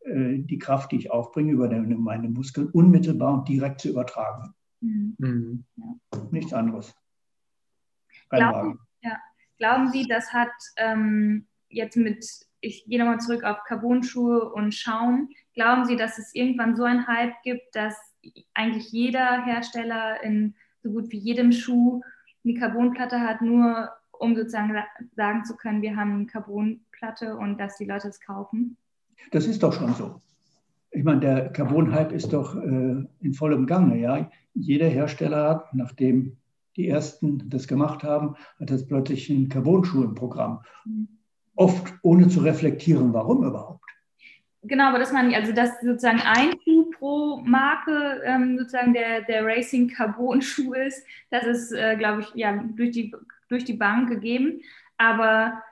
[0.00, 4.52] äh, die Kraft, die ich aufbringe, über meine Muskeln unmittelbar und direkt zu übertragen.
[4.80, 5.14] Mhm.
[5.18, 5.64] Mhm.
[5.76, 6.20] Ja.
[6.30, 6.94] Nichts anderes.
[8.28, 9.18] Glauben, ja.
[9.58, 12.24] Glauben Sie, das hat ähm, jetzt mit,
[12.60, 17.06] ich gehe nochmal zurück auf Carbon-Schuhe und Schaum, glauben Sie, dass es irgendwann so einen
[17.06, 17.96] Hype gibt, dass
[18.54, 22.02] eigentlich jeder Hersteller in so gut wie jedem Schuh
[22.44, 24.74] eine Carbonplatte hat, nur um sozusagen
[25.16, 28.76] sagen zu können, wir haben eine Carbonplatte und dass die Leute es kaufen?
[29.30, 30.20] Das ist doch schon so.
[31.00, 33.98] Ich meine, der Carbon-Hype ist doch äh, in vollem Gange.
[33.98, 34.30] Ja?
[34.52, 36.36] Jeder Hersteller hat, nachdem
[36.76, 40.62] die ersten das gemacht haben, hat jetzt plötzlich einen Carbon-Schuh im Programm.
[41.54, 43.82] Oft ohne zu reflektieren, warum überhaupt.
[44.62, 49.22] Genau, aber das meine ich, also dass sozusagen ein Schuh pro Marke ähm, sozusagen der,
[49.22, 53.14] der Racing Carbon Schuh ist, das ist, äh, glaube ich, ja, durch die,
[53.48, 54.60] durch die Bank gegeben.
[54.98, 55.62] Aber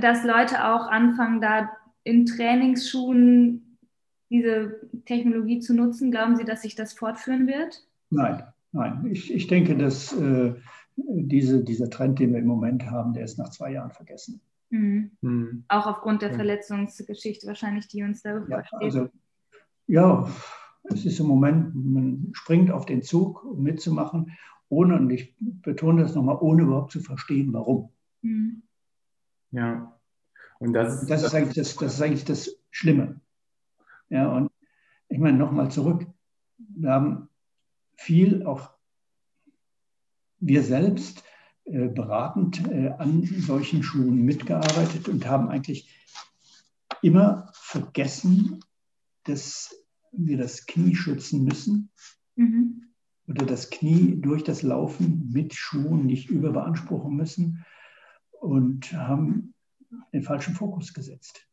[0.00, 1.72] dass Leute auch anfangen, da
[2.04, 3.64] in Trainingsschuhen
[4.30, 7.86] diese Technologie zu nutzen, glauben Sie, dass sich das fortführen wird?
[8.10, 9.06] Nein, nein.
[9.10, 10.54] Ich, ich denke, dass äh,
[10.96, 14.40] diese, dieser Trend, den wir im Moment haben, der ist nach zwei Jahren vergessen.
[14.70, 15.12] Mhm.
[15.20, 15.64] Mhm.
[15.68, 19.08] Auch aufgrund der Verletzungsgeschichte wahrscheinlich, die uns da ja, also,
[19.86, 20.28] ja,
[20.84, 24.32] es ist im Moment, man springt auf den Zug, um mitzumachen,
[24.68, 27.90] ohne, und ich betone das nochmal, ohne überhaupt zu verstehen, warum.
[28.22, 28.62] Mhm.
[29.50, 29.98] Ja.
[30.58, 33.20] Und das ist, das ist, eigentlich, das, das ist eigentlich das Schlimme.
[34.10, 34.50] Ja, und
[35.08, 36.06] ich meine, nochmal zurück.
[36.58, 37.28] Wir haben
[37.96, 38.70] viel auch
[40.40, 41.24] wir selbst
[41.64, 45.94] äh, beratend äh, an solchen Schuhen mitgearbeitet und haben eigentlich
[47.02, 48.60] immer vergessen,
[49.24, 49.74] dass
[50.12, 51.90] wir das Knie schützen müssen
[52.36, 52.84] mhm.
[53.26, 57.64] oder das Knie durch das Laufen mit Schuhen nicht überbeanspruchen müssen
[58.30, 59.54] und haben
[60.12, 61.46] den falschen Fokus gesetzt.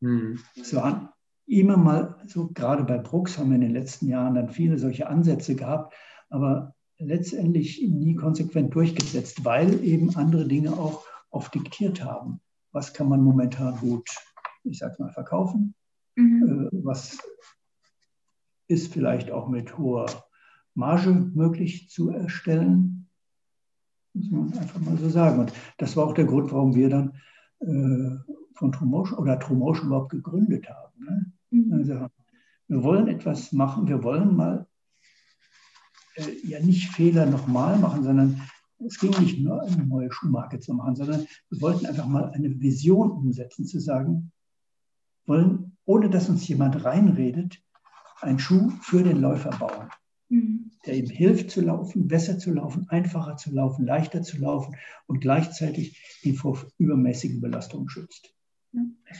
[0.00, 0.38] Mhm.
[0.56, 1.08] Es waren
[1.46, 5.08] immer mal, so gerade bei Brooks haben wir in den letzten Jahren dann viele solche
[5.08, 5.94] Ansätze gehabt,
[6.30, 12.40] aber letztendlich nie konsequent durchgesetzt, weil eben andere Dinge auch oft diktiert haben.
[12.72, 14.08] Was kann man momentan gut,
[14.64, 15.74] ich sage mal, verkaufen?
[16.16, 16.68] Mhm.
[16.72, 17.18] Äh, was
[18.68, 20.06] ist vielleicht auch mit hoher
[20.74, 23.08] Marge möglich zu erstellen?
[24.14, 25.40] Muss man einfach mal so sagen.
[25.40, 27.14] Und das war auch der Grund, warum wir dann
[27.60, 31.04] äh, von Trumotion oder Trumotion überhaupt gegründet haben.
[31.04, 31.32] Ne?
[31.50, 31.72] Mhm.
[31.72, 32.06] Also,
[32.68, 34.66] wir wollen etwas machen, wir wollen mal
[36.16, 38.40] äh, ja nicht Fehler nochmal machen, sondern
[38.86, 42.60] es ging nicht nur eine neue Schuhmarke zu machen, sondern wir wollten einfach mal eine
[42.60, 44.32] Vision umsetzen, zu sagen,
[45.26, 47.62] wollen, ohne dass uns jemand reinredet,
[48.20, 49.88] einen Schuh für den Läufer bauen,
[50.28, 50.70] mhm.
[50.86, 54.76] der ihm hilft zu laufen, besser zu laufen, einfacher zu laufen, leichter zu laufen
[55.06, 58.34] und gleichzeitig ihn vor übermäßigen Belastungen schützt.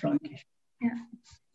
[0.02, 0.46] Eigentlich.
[0.80, 0.90] Ja.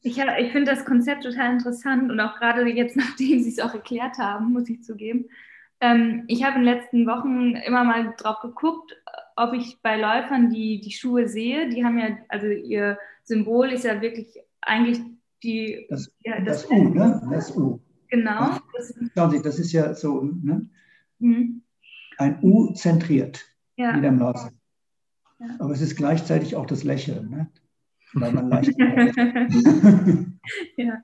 [0.01, 3.73] Ich, ich finde das Konzept total interessant und auch gerade jetzt, nachdem Sie es auch
[3.73, 5.25] erklärt haben, muss ich zugeben.
[5.79, 8.95] Ähm, ich habe in den letzten Wochen immer mal drauf geguckt,
[9.35, 11.69] ob ich bei Läufern die, die Schuhe sehe.
[11.69, 14.99] Die haben ja, also ihr Symbol ist ja wirklich eigentlich
[15.43, 15.85] die.
[15.89, 17.21] Das, ja, das, das U, ne?
[17.31, 17.79] Das U.
[18.09, 18.57] Genau.
[18.73, 20.67] Das, schauen Sie, das ist ja so ne?
[21.19, 21.61] Mhm.
[22.17, 23.45] ein U zentriert,
[23.75, 23.95] ja.
[23.95, 24.47] wie der Maus.
[25.39, 25.47] Ja.
[25.59, 27.51] Aber es ist gleichzeitig auch das Lächeln, ne?
[28.13, 28.77] Weil man leicht.
[30.77, 31.01] ja.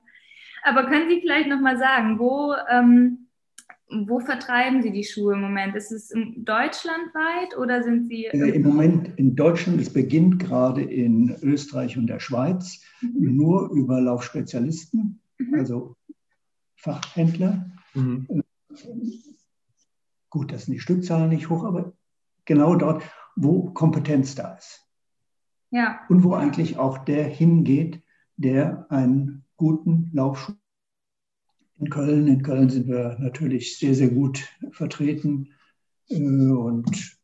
[0.62, 2.54] Aber können Sie vielleicht nochmal sagen, wo.
[2.70, 3.24] Ähm,
[3.90, 5.76] wo vertreiben Sie die Schuhe im Moment?
[5.76, 8.26] Ist es deutschlandweit oder sind Sie.
[8.26, 13.36] Äh, Im Moment in Deutschland, es beginnt gerade in Österreich und der Schweiz mhm.
[13.36, 15.54] nur über Laufspezialisten, mhm.
[15.54, 15.96] also
[16.76, 17.70] Fachhändler.
[17.94, 18.26] Mhm.
[20.30, 21.92] Gut, das sind die Stückzahlen nicht hoch, aber
[22.44, 23.02] genau dort,
[23.36, 24.83] wo Kompetenz da ist.
[25.74, 25.98] Ja.
[26.08, 28.00] Und wo eigentlich auch der hingeht,
[28.36, 30.52] der einen guten Laufschuh
[31.80, 32.28] in Köln.
[32.28, 35.52] In Köln sind wir natürlich sehr, sehr gut vertreten.
[36.08, 37.18] Äh, und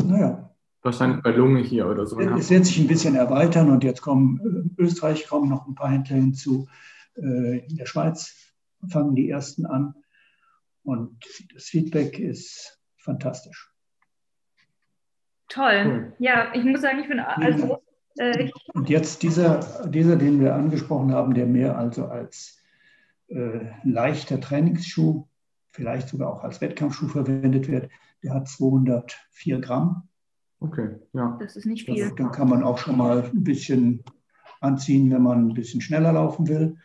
[0.00, 0.54] naja.
[0.82, 2.20] Wahrscheinlich bei Lunge hier oder so.
[2.20, 5.90] Es wird sich ein bisschen erweitern und jetzt kommen äh, Österreich kommen noch ein paar
[5.90, 6.68] Händler hinzu.
[7.16, 8.54] Äh, in der Schweiz
[8.88, 9.96] fangen die ersten an.
[10.84, 13.73] Und das Feedback ist fantastisch.
[15.54, 15.84] Toll.
[15.86, 16.12] Cool.
[16.18, 17.80] Ja, ich muss sagen, ich bin also.
[18.16, 22.58] Äh, und jetzt dieser, dieser, den wir angesprochen haben, der mehr also als
[23.28, 25.26] äh, leichter Trainingsschuh,
[25.70, 27.88] vielleicht sogar auch als Wettkampfschuh verwendet wird,
[28.22, 30.08] der hat 204 Gramm.
[30.58, 31.36] Okay, ja.
[31.40, 32.12] Das ist nicht viel.
[32.16, 34.02] dann kann man auch schon mal ein bisschen
[34.60, 36.76] anziehen, wenn man ein bisschen schneller laufen will.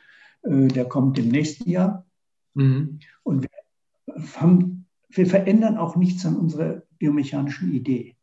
[0.44, 2.06] Äh, der kommt im nächsten Jahr.
[2.54, 3.00] Mhm.
[3.24, 8.16] Und wir, haben, wir verändern auch nichts an unserer biomechanischen Idee.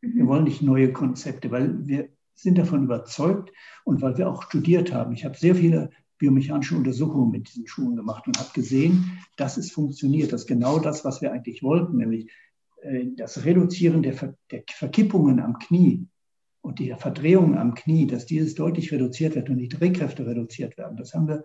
[0.00, 0.16] Mhm.
[0.16, 3.52] Wir wollen nicht neue Konzepte, weil wir sind davon überzeugt
[3.84, 5.12] und weil wir auch studiert haben.
[5.12, 9.72] Ich habe sehr viele biomechanische Untersuchungen mit diesen Schuhen gemacht und habe gesehen, dass es
[9.72, 10.32] funktioniert.
[10.32, 12.30] Das ist genau das, was wir eigentlich wollten, nämlich
[12.82, 16.06] äh, das Reduzieren der, Ver der Verkippungen am Knie
[16.62, 20.96] und die Verdrehungen am Knie, dass dieses deutlich reduziert wird und die Drehkräfte reduziert werden.
[20.96, 21.44] Das haben wir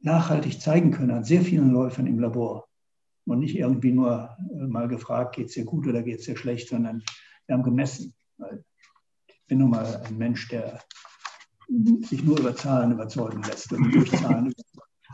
[0.00, 2.65] nachhaltig zeigen können an sehr vielen Läufern im Labor.
[3.26, 6.36] Und nicht irgendwie nur äh, mal gefragt, geht es dir gut oder geht es dir
[6.36, 7.02] schlecht, sondern
[7.46, 8.14] wir haben gemessen.
[9.26, 10.80] Ich bin nun mal ein Mensch, der
[12.02, 14.52] sich nur über Zahlen überzeugen lässt und durch Zahlen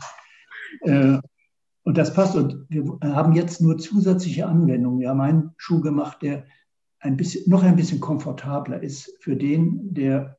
[0.81, 1.19] äh,
[1.83, 2.35] und das passt.
[2.35, 4.99] Und wir haben jetzt nur zusätzliche Anwendungen.
[4.99, 6.45] Wir haben einen Schuh gemacht, der
[6.99, 10.37] ein bisschen, noch ein bisschen komfortabler ist für den, der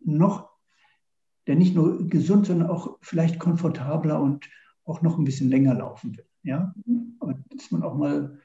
[0.00, 0.50] noch,
[1.46, 4.48] der nicht nur gesund, sondern auch vielleicht komfortabler und
[4.84, 6.26] auch noch ein bisschen länger laufen will.
[6.42, 6.74] Ja?
[7.18, 8.38] Und dass man auch mal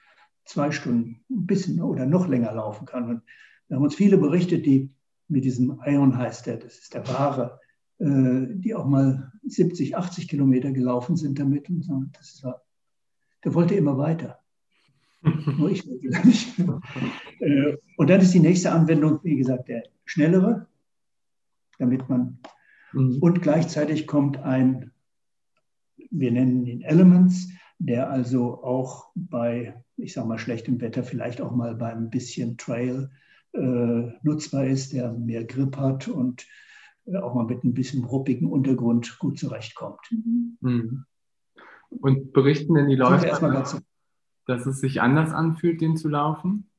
[0.46, 3.10] zwei Stunden ein bisschen oder noch länger laufen kann.
[3.10, 3.22] Und
[3.68, 4.92] wir haben uns viele berichtet, die
[5.28, 7.60] mit diesem Ion heißt der, das ist der wahre,
[8.00, 12.04] äh, die auch mal 70, 80 Kilometer gelaufen sind damit und so.
[12.14, 12.62] Das war,
[13.44, 14.40] der wollte immer weiter.
[15.58, 16.58] Nur ich wollte nicht.
[17.40, 20.68] Äh, und dann ist die nächste Anwendung, wie gesagt, der schnellere,
[21.78, 22.40] damit man
[22.94, 23.18] mhm.
[23.20, 24.92] und gleichzeitig kommt ein,
[26.10, 31.56] wir nennen ihn Elements, der also auch bei, ich sage mal, schlechtem Wetter, vielleicht auch
[31.56, 33.12] mal beim bisschen Trail
[33.54, 36.46] äh, nutzbar ist, der mehr Grip hat und
[37.06, 40.02] äh, auch mal mit ein bisschen ruppigen Untergrund gut zurechtkommt.
[40.62, 41.06] Mhm.
[41.90, 43.28] Und berichten denn die Leute,
[44.46, 46.70] dass es sich anders anfühlt, den zu laufen?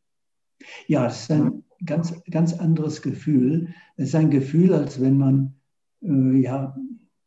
[0.86, 3.68] Ja, es ist ein ganz, ganz anderes Gefühl.
[3.96, 5.55] Es ist ein Gefühl, als wenn man
[6.03, 6.76] äh, ja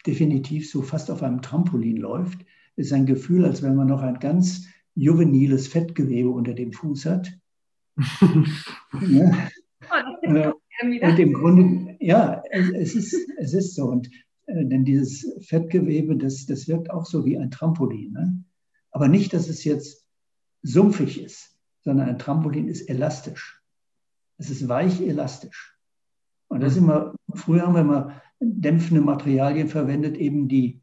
[0.05, 2.45] definitiv so fast auf einem Trampolin läuft.
[2.75, 4.65] Ist ein Gefühl, als wenn man noch ein ganz
[4.95, 7.31] juveniles Fettgewebe unter dem Fuß hat
[9.07, 9.49] ja.
[9.89, 10.53] Oh,
[11.01, 13.85] und im Grunde, ja, es ist, es ist so.
[13.85, 14.09] Und
[14.47, 18.13] äh, denn dieses Fettgewebe, das, das wirkt auch so wie ein Trampolin.
[18.13, 18.43] Ne?
[18.91, 20.05] Aber nicht, dass es jetzt
[20.63, 23.61] sumpfig ist, sondern ein Trampolin ist elastisch.
[24.37, 25.77] Es ist weich elastisch.
[26.47, 30.81] Und das ist immer, früher haben wir immer dämpfende Materialien verwendet, eben die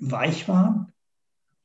[0.00, 0.92] weich waren,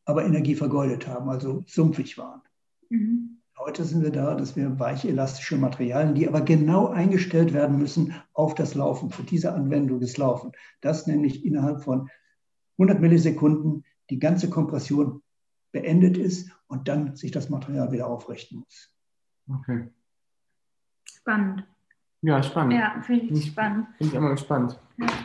[0.06, 2.42] aber Energie vergeudet haben, also sumpfig waren.
[2.90, 3.40] Mhm.
[3.58, 8.56] Heute sind wir da, dass wir weichelastische Materialien, die aber genau eingestellt werden müssen auf
[8.56, 10.52] das Laufen, für diese Anwendung des Laufen.
[10.82, 12.10] Das nämlich innerhalb von
[12.78, 15.22] 100 Millisekunden die ganze Kompression
[15.72, 18.94] beendet ist und dann sich das Material wieder aufrichten muss.
[19.48, 19.90] Okay.
[21.06, 21.66] Spannend.
[22.22, 22.74] Ja, spannend.
[22.74, 23.88] Ja, finde ich spannend.
[23.98, 24.83] Bin ich immer gespannt, Ja.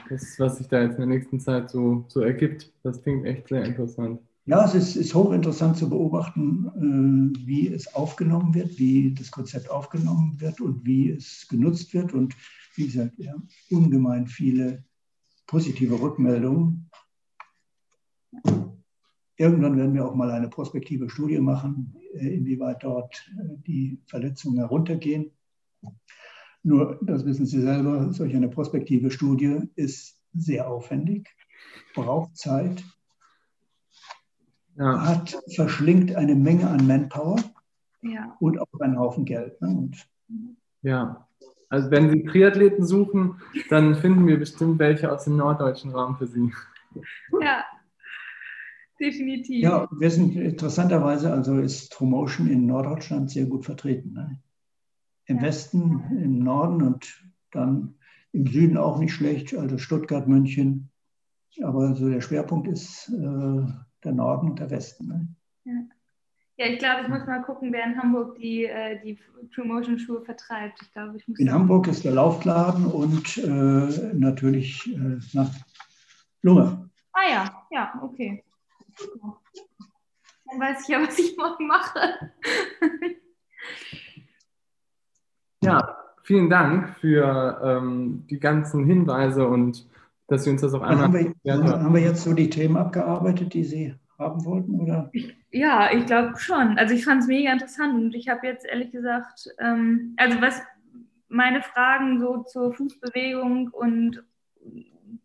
[0.09, 2.73] Das, was sich da jetzt in der nächsten Zeit so, so ergibt.
[2.83, 4.21] Das klingt echt sehr interessant.
[4.47, 9.71] Ja, es ist, ist hochinteressant zu beobachten, äh, wie es aufgenommen wird, wie das Konzept
[9.71, 12.15] aufgenommen wird und wie es genutzt wird.
[12.15, 12.35] Und
[12.75, 14.85] wie gesagt, haben ungemein viele
[15.47, 16.91] positive Rückmeldungen.
[19.37, 24.59] Irgendwann werden wir auch mal eine prospektive Studie machen, äh, inwieweit dort äh, die Verletzungen
[24.59, 25.31] heruntergehen.
[26.69, 31.27] Nur, das wissen Sie selber, solch eine prospektive Studie ist sehr aufwendig,
[31.95, 32.85] braucht Zeit,
[34.77, 37.39] Ja, hat, verschlingt eine Menge an Manpower
[38.03, 38.37] Ja.
[38.39, 39.59] und auch einen Haufen Geld.
[39.63, 39.69] Ne?
[39.69, 40.07] Und
[40.83, 41.27] ja.
[41.71, 43.41] Also wenn Sie Triathleten suchen,
[43.71, 46.53] dann finden wir bestimmt welche aus dem norddeutschen Raum für Sie.
[47.41, 47.65] ja,
[49.01, 49.63] definitiv.
[49.63, 54.13] ja, wir sind interessanterweise, also ist Promotion in Norddeutschland sehr gut vertreten.
[54.13, 54.39] Ne?
[55.29, 55.43] Im Ja.
[55.43, 57.23] Westen, im Norden und
[57.53, 57.95] dann
[58.33, 60.91] im Süden auch nicht schlecht, also Stuttgart, München.
[61.63, 63.67] Aber so der Schwerpunkt ist äh,
[64.05, 65.09] der Norden und der Westen.
[65.65, 65.89] Ne?
[66.57, 69.17] Ja, ich glaube, ich muss mal gucken, wer in Hamburg die, äh, die
[69.55, 70.83] True Motion Schuhe vertreibt.
[70.83, 75.53] Ich glaube, ich muss In Hamburg ist der Laufladen und äh, natürlich äh, nach
[76.43, 76.91] Lunge.
[77.13, 78.43] Ah ja, ja, okay.
[80.51, 82.33] Dann weiß ich ja, was ich morgen mache.
[85.69, 89.87] Ja, vielen Dank für ähm, die ganzen Hinweise und
[90.27, 91.95] dass Sie uns das auch einmal haben, wir, haben.
[91.95, 94.81] wir jetzt so die Themen abgearbeitet, die Sie haben wollten?
[94.81, 95.11] Oder?
[95.51, 96.79] Ja, ich glaube schon.
[96.79, 100.61] Also ich fand es mega interessant und ich habe jetzt ehrlich gesagt, ähm, also was
[101.29, 104.23] meine Fragen so zur Fußbewegung und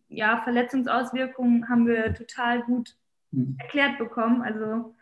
[0.08, 2.96] ja, Verletzungsauswirkungen haben wir total gut
[3.34, 3.58] Hm.
[3.60, 4.41] erklärt bekommen.
[4.41, 4.96] Also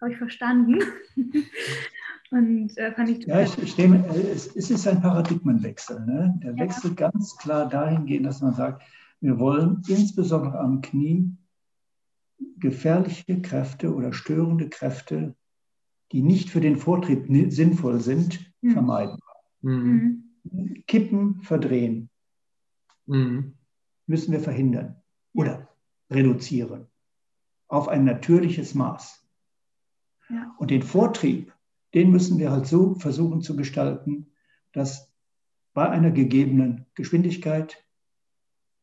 [0.00, 0.78] habe ich verstanden.
[2.30, 6.04] und äh, fand ich Ja, total ich, ich nehme, äh, es, es ist ein Paradigmenwechsel.
[6.04, 6.38] Ne?
[6.42, 6.58] Der Ja.
[6.58, 8.82] Wechsel ganz klar dahingehend, dass man sagt,
[9.20, 11.30] wir wollen insbesondere am Knie
[12.58, 15.34] gefährliche Kräfte oder störende Kräfte,
[16.12, 18.70] die nicht für den Vortrieb sinnvoll sind, Mhm.
[18.70, 19.18] vermeiden.
[19.62, 20.24] Mhm.
[20.86, 22.10] Kippen, verdrehen
[23.06, 23.54] Mhm.
[24.06, 24.96] müssen wir verhindern
[25.32, 25.68] oder
[26.10, 26.86] reduzieren
[27.68, 29.23] auf ein natürliches Maß.
[30.28, 30.54] Ja.
[30.58, 31.52] Und den Vortrieb,
[31.92, 34.32] den müssen wir halt so versuchen zu gestalten,
[34.72, 35.12] dass
[35.72, 37.84] bei einer gegebenen Geschwindigkeit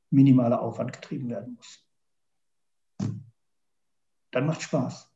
[0.10, 1.86] minimaler Aufwand getrieben werden muss.
[4.32, 5.10] Dann macht Spaß.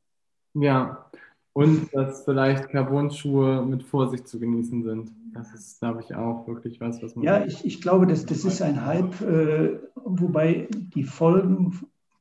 [0.54, 1.10] Ja,
[1.54, 5.12] und dass vielleicht Carbon-Schuhe mit Vorsicht zu genießen sind.
[5.34, 7.24] Das ist, glaube ich, auch wirklich was, was man.
[7.24, 11.80] Ja, ich, ich glaube, das, das ist ein Hype, äh, wobei die Folgen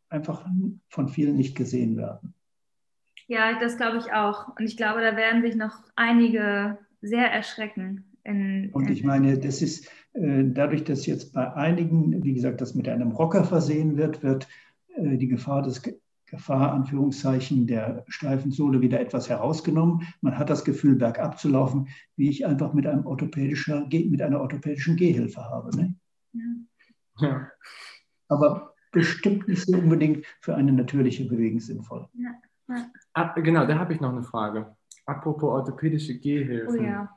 [0.09, 0.47] einfach
[0.89, 2.35] von vielen nicht gesehen werden.
[3.27, 4.49] Ja, das glaube ich auch.
[4.49, 8.05] Und ich glaube, da werden sich noch einige sehr erschrecken.
[8.25, 12.75] In, Und ich meine, das ist äh, dadurch, dass jetzt bei einigen, wie gesagt, das
[12.75, 14.49] mit einem Rocker versehen wird, wird
[14.97, 15.83] äh, die Gefahr des
[16.27, 20.07] Gefahr, Anführungszeichen, der steifen Sohle wieder etwas herausgenommen.
[20.21, 24.41] Man hat das Gefühl, bergab zu laufen, wie ich einfach mit, einem orthopädischer, mit einer
[24.41, 25.77] orthopädischen Gehhilfe habe.
[25.77, 25.95] Ne?
[26.33, 27.29] ja.
[27.29, 27.49] Ja.
[28.29, 32.09] Aber bestimmt nicht so unbedingt für eine natürliche Bewegung sinnvoll.
[33.13, 34.75] Ab, genau, da habe ich noch eine Frage.
[35.07, 36.85] Apropos orthopädische Oh Gehhilfen.
[36.85, 37.09] ja.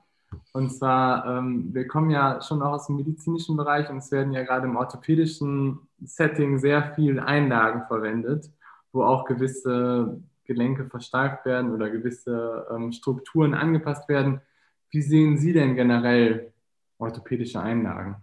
[0.51, 4.33] Und zwar, ähm, wir kommen ja schon auch aus dem medizinischen Bereich und es werden
[4.33, 8.51] ja gerade im orthopädischen Setting sehr viel Einlagen verwendet,
[8.91, 14.41] wo auch gewisse Gelenke versteift werden oder gewisse ähm, Strukturen angepasst werden.
[14.89, 16.51] Wie sehen Sie denn generell
[16.97, 18.17] orthopädische Einlagen?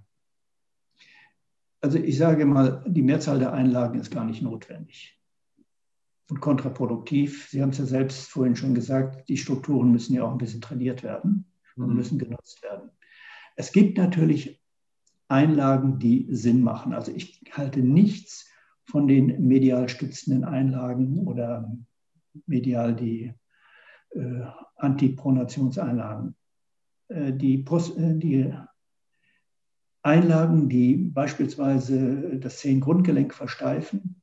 [1.81, 5.19] Also ich sage mal, die Mehrzahl der Einlagen ist gar nicht notwendig
[6.31, 7.49] und kontraproduktiv.
[7.51, 10.61] Sie haben es ja selbst vorhin schon gesagt, die Strukturen müssen ja auch ein bisschen
[10.61, 11.45] trainiert werden
[11.77, 11.97] und Mhm.
[11.97, 12.91] müssen genutzt werden.
[13.57, 14.61] Es gibt natürlich
[15.29, 16.93] Einlagen, die Sinn machen.
[16.93, 18.49] Also ich halte nichts
[18.85, 21.73] von den medial stützenden Einlagen oder
[22.47, 23.33] medial die
[24.11, 24.43] äh,
[24.77, 26.37] Antipronationseinlagen.
[27.09, 28.55] Äh, die, Post, äh, die
[30.03, 34.21] Einlagen, die beispielsweise das Zehengrundgelenk versteifen,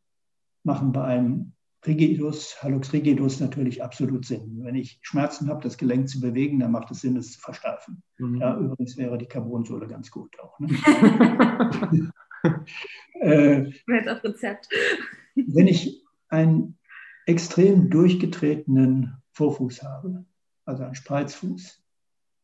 [0.64, 1.54] machen bei einem
[1.86, 4.64] Rigidus, Hallux rigidus natürlich absolut Sinn.
[4.64, 8.04] Wenn ich Schmerzen habe, das Gelenk zu bewegen, dann macht es Sinn, es zu versteifen.
[8.20, 8.40] Mhm.
[8.40, 10.60] Ja, übrigens wäre die Carbonsohle ganz gut auch.
[10.60, 10.70] Ne?
[13.22, 14.70] äh, Jetzt auf Rezept.
[15.36, 16.78] wenn ich einen
[17.26, 20.26] extrem durchgetretenen Vorfuß habe,
[20.66, 21.84] also ein Spreizfuß,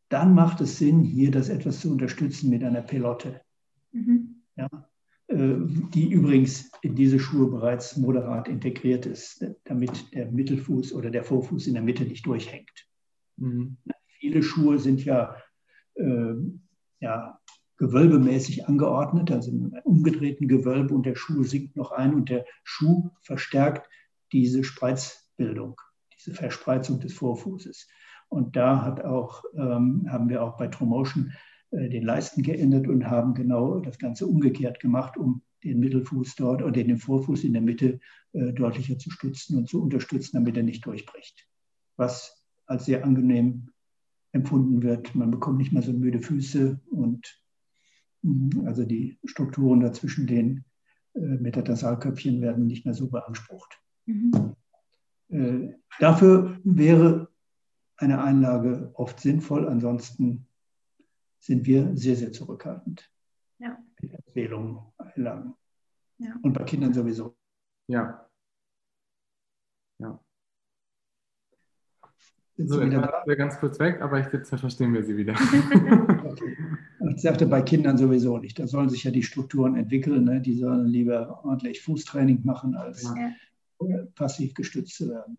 [0.09, 3.41] dann macht es Sinn, hier das etwas zu unterstützen mit einer Pelotte.
[3.91, 4.41] Mhm.
[4.55, 4.69] Ja,
[5.29, 11.67] die übrigens in diese Schuhe bereits moderat integriert ist, damit der Mittelfuß oder der Vorfuß
[11.67, 12.87] in der Mitte nicht durchhängt.
[13.35, 13.77] Mhm.
[14.19, 15.35] Viele Schuhe sind ja,
[15.95, 16.33] äh,
[17.01, 17.39] ja
[17.77, 23.09] gewölbemäßig angeordnet, also einem umgedrehten Gewölbe und der Schuh sinkt noch ein und der Schuh
[23.21, 23.89] verstärkt
[24.31, 25.79] diese Spreizbildung,
[26.17, 27.87] diese Verspreizung des Vorfußes.
[28.29, 33.09] Und da hat auch, ähm, haben wir auch bei Tromotion äh, den Leisten geändert und
[33.09, 37.61] haben genau das Ganze umgekehrt gemacht, um den Mittelfuß dort oder den Vorfuß in der
[37.61, 37.99] Mitte
[38.33, 41.47] äh, deutlicher zu stützen und zu unterstützen, damit er nicht durchbricht.
[41.97, 43.69] Was als sehr angenehm
[44.33, 45.15] empfunden wird.
[45.15, 47.41] Man bekommt nicht mehr so müde Füße und
[48.65, 50.65] also die Strukturen dazwischen den
[51.13, 53.79] äh, Metatarsalköpfchen werden nicht mehr so beansprucht.
[54.05, 54.55] Mhm.
[55.29, 57.29] Äh, dafür wäre
[57.95, 60.46] eine Einlage oft sinnvoll, ansonsten
[61.39, 63.09] sind wir sehr, sehr zurückhaltend
[63.59, 63.77] ja.
[64.01, 65.53] mit Empfehlungen, Einlagen.
[66.17, 66.35] Ja.
[66.41, 67.35] Und bei Kindern sowieso.
[67.87, 68.27] Ja.
[69.99, 70.19] Ja.
[72.55, 75.33] Sind so, jetzt war ganz kurz weg, aber ich jetzt verstehen wir sie wieder.
[76.23, 76.57] okay.
[77.15, 78.57] Ich sagte bei Kindern sowieso nicht.
[78.57, 80.23] Da sollen sich ja die Strukturen entwickeln.
[80.23, 80.41] Ne?
[80.41, 84.05] Die sollen lieber ordentlich Fußtraining machen, als ja.
[84.15, 85.37] passiv gestützt zu werden.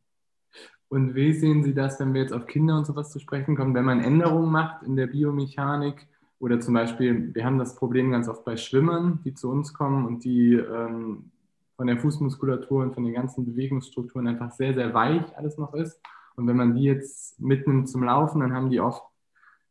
[0.88, 3.74] Und wie sehen Sie das, wenn wir jetzt auf Kinder und sowas zu sprechen kommen,
[3.74, 6.06] wenn man Änderungen macht in der Biomechanik
[6.38, 10.06] oder zum Beispiel, wir haben das Problem ganz oft bei Schwimmern, die zu uns kommen
[10.06, 11.30] und die ähm,
[11.76, 16.00] von der Fußmuskulatur und von den ganzen Bewegungsstrukturen einfach sehr, sehr weich alles noch ist
[16.38, 19.02] und wenn man die jetzt mitnimmt zum Laufen, dann haben die oft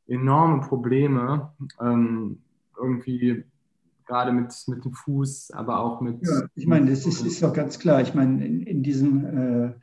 [0.05, 2.39] enorme Probleme, ähm,
[2.78, 3.45] irgendwie
[4.05, 6.22] gerade mit, mit dem Fuß, aber auch mit.
[6.26, 8.01] Ja, ich meine, das ist, ist doch ganz klar.
[8.01, 9.74] Ich meine, in, in diesem äh,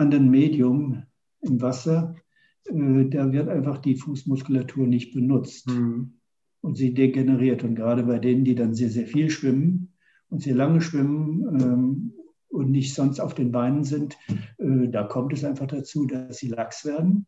[0.00, 1.04] anderen Medium
[1.42, 2.16] im Wasser,
[2.64, 5.68] äh, da wird einfach die Fußmuskulatur nicht benutzt.
[5.68, 6.14] Mhm.
[6.62, 7.64] Und sie degeneriert.
[7.64, 9.94] Und gerade bei denen, die dann sehr, sehr viel schwimmen
[10.28, 12.12] und sehr lange schwimmen, ähm,
[12.50, 14.18] und nicht sonst auf den Beinen sind,
[14.58, 17.26] äh, da kommt es einfach dazu, dass sie lax werden.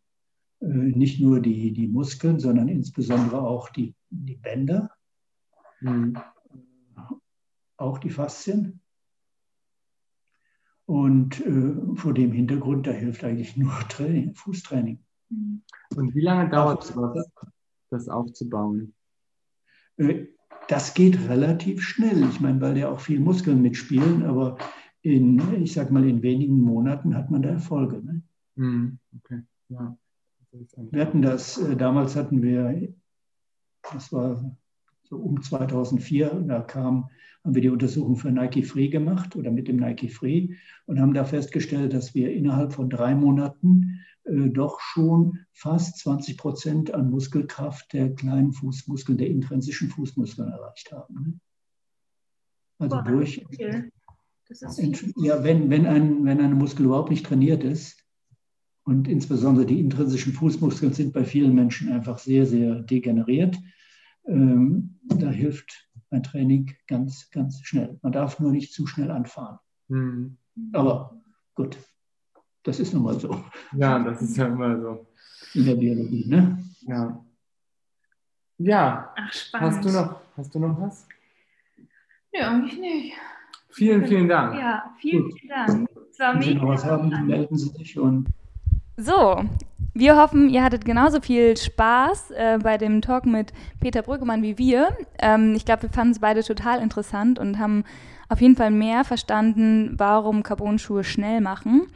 [0.60, 4.90] Äh, nicht nur die, die Muskeln, sondern insbesondere auch die, die Bänder,
[5.80, 6.18] mhm.
[7.76, 8.80] auch die Faszien.
[10.92, 15.02] Und äh, vor dem Hintergrund, da hilft eigentlich nur Training, Fußtraining.
[15.96, 16.94] Und wie lange dauert es,
[17.88, 18.92] das aufzubauen?
[19.96, 20.26] Äh,
[20.68, 22.28] das geht relativ schnell.
[22.28, 24.58] Ich meine, weil ja auch viel Muskeln mitspielen, aber
[25.00, 28.02] in, ich sag mal, in wenigen Monaten hat man da Erfolge.
[28.04, 28.22] Ne?
[28.56, 28.98] Mhm.
[29.16, 29.40] Okay.
[29.70, 29.96] Ja.
[30.50, 32.92] Wir hatten das, äh, damals hatten wir,
[33.90, 34.54] das war
[35.04, 37.08] so um 2004, da kam,
[37.44, 40.54] haben wir die Untersuchung für Nike Free gemacht oder mit dem Nike Free
[40.86, 46.38] und haben da festgestellt, dass wir innerhalb von drei Monaten äh, doch schon fast 20
[46.38, 51.14] Prozent an Muskelkraft der kleinen Fußmuskeln, der intrinsischen Fußmuskeln erreicht haben.
[51.14, 51.40] Ne?
[52.78, 53.90] Also Boah, durch, okay
[55.16, 57.98] ja, wenn, wenn, ein, wenn ein Muskel überhaupt nicht trainiert ist,
[58.84, 63.56] und insbesondere die intrinsischen Fußmuskeln sind bei vielen Menschen einfach sehr, sehr degeneriert,
[64.26, 67.98] ähm, da hilft ein Training ganz, ganz schnell.
[68.02, 69.58] Man darf nur nicht zu schnell anfahren.
[69.88, 70.36] Mhm.
[70.72, 71.20] Aber
[71.54, 71.78] gut,
[72.62, 73.42] das ist nun mal so.
[73.76, 75.06] Ja, das ist ja immer so.
[75.54, 76.58] In der Biologie, ne?
[76.82, 77.24] Ja.
[78.58, 79.14] Ja.
[79.16, 79.76] Ach, spannend.
[79.76, 81.06] Hast du noch, hast du noch was?
[82.32, 83.14] Ja, eigentlich nicht.
[83.70, 84.58] Vielen, vielen Dank.
[84.58, 85.90] Ja, vielen, vielen Dank.
[86.10, 88.28] Es war Wenn Sie noch was haben, melden Sie sich und.
[88.96, 89.42] So,
[89.94, 94.56] wir hoffen, ihr hattet genauso viel Spaß äh, bei dem Talk mit Peter Brüggemann wie
[94.58, 94.96] wir.
[95.18, 97.84] Ähm, ich glaube, wir fanden es beide total interessant und haben
[98.28, 101.88] auf jeden Fall mehr verstanden, warum Carbon-Schuhe schnell machen.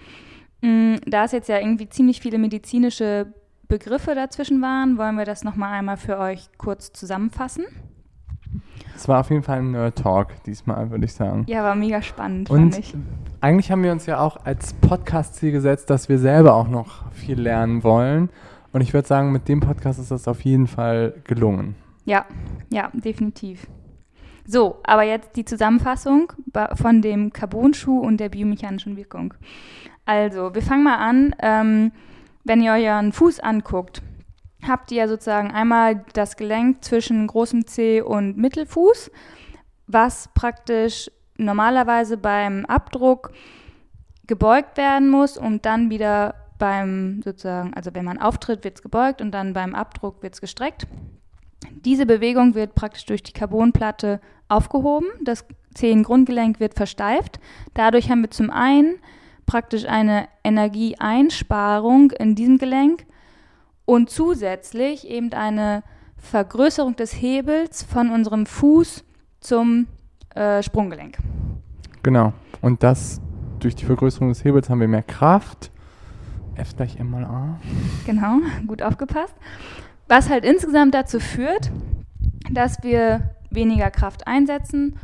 [0.61, 3.32] Mhm, da es jetzt ja irgendwie ziemlich viele medizinische
[3.68, 7.64] Begriffe dazwischen waren, wollen wir das nochmal einmal für euch kurz zusammenfassen.
[8.97, 11.44] Es war auf jeden Fall ein Nerd-Talk diesmal, würde ich sagen.
[11.49, 12.94] Ja, war mega spannend, Und fand ich.
[13.42, 17.38] Eigentlich haben wir uns ja auch als Podcast-Ziel gesetzt, dass wir selber auch noch viel
[17.38, 18.30] lernen wollen.
[18.72, 21.76] Und ich würde sagen, mit dem Podcast ist das auf jeden Fall gelungen.
[22.07, 22.24] Ja,
[22.72, 23.66] ja, definitiv.
[24.47, 26.32] So, aber jetzt die Zusammenfassung
[26.74, 29.34] von dem Carbon-Schuh und der biomechanischen Wirkung.
[30.05, 31.34] Also, wir fangen mal an.
[31.40, 31.92] Ähm,
[32.44, 34.03] wenn ihr euren Fuß anguckt,
[34.68, 39.10] habt ihr sozusagen einmal das Gelenk zwischen großem C und Mittelfuß,
[39.86, 43.32] was praktisch normalerweise beim Abdruck
[44.26, 49.20] gebeugt werden muss und dann wieder beim sozusagen, also wenn man auftritt, wird es gebeugt
[49.20, 50.86] und dann beim Abdruck wird es gestreckt.
[51.84, 55.08] Diese Bewegung wird praktisch durch die Carbonplatte aufgehoben.
[55.22, 55.44] Das
[55.74, 57.38] Zehengrundgelenk wird versteift.
[57.74, 58.96] Dadurch haben wir zum einen
[59.44, 63.06] praktisch eine Energieeinsparung in diesem Gelenk
[63.87, 65.82] und zusätzlich eben eine
[66.18, 69.05] Vergrößerung des Hebels von unserem Fuß
[69.41, 69.87] zum
[70.34, 71.16] äh, Sprunggelenk.
[72.03, 72.34] Genau.
[72.61, 73.20] Und das
[73.61, 75.70] durch die Vergrößerung des Hebels haben wir mehr Kraft.
[76.57, 77.61] F gleich M mal A.
[78.05, 79.34] Genau, gut aufgepasst.
[80.09, 81.70] Was halt insgesamt dazu führt,
[82.51, 84.99] dass wir weniger Kraft einsetzen,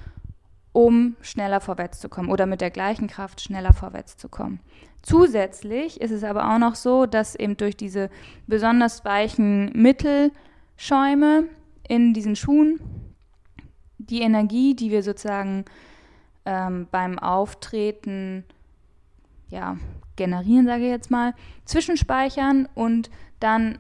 [0.73, 4.61] um schneller vorwärts zu kommen oder mit der gleichen Kraft schneller vorwärts zu kommen.
[5.03, 8.09] Zusätzlich ist es aber auch noch so, dass eben durch diese
[8.47, 11.45] besonders weichen Mittelschäume
[11.89, 12.81] in diesen Schuhen
[13.99, 15.65] die Energie, die wir sozusagen
[16.45, 18.45] ähm, beim Auftreten
[19.49, 19.77] ja,
[20.17, 21.35] generieren, sage ich jetzt mal,
[21.65, 23.79] zwischenspeichern und dann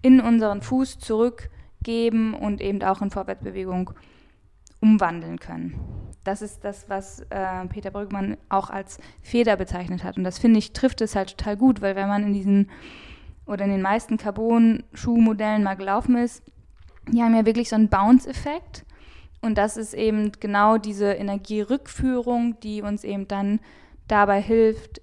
[0.00, 3.92] in unseren Fuß zurückgeben und eben auch in Vorwärtsbewegung
[4.80, 5.78] umwandeln können.
[6.24, 10.16] Das ist das, was äh, Peter Brüggemann auch als Feder bezeichnet hat.
[10.16, 12.70] Und das finde ich, trifft es halt total gut, weil wenn man in diesen
[13.46, 16.44] oder in den meisten Carbon-Schuhmodellen mal gelaufen ist,
[17.08, 18.84] die haben ja wirklich so einen Bounce-Effekt.
[19.40, 23.58] Und das ist eben genau diese Energierückführung, die uns eben dann
[24.06, 25.00] dabei hilft,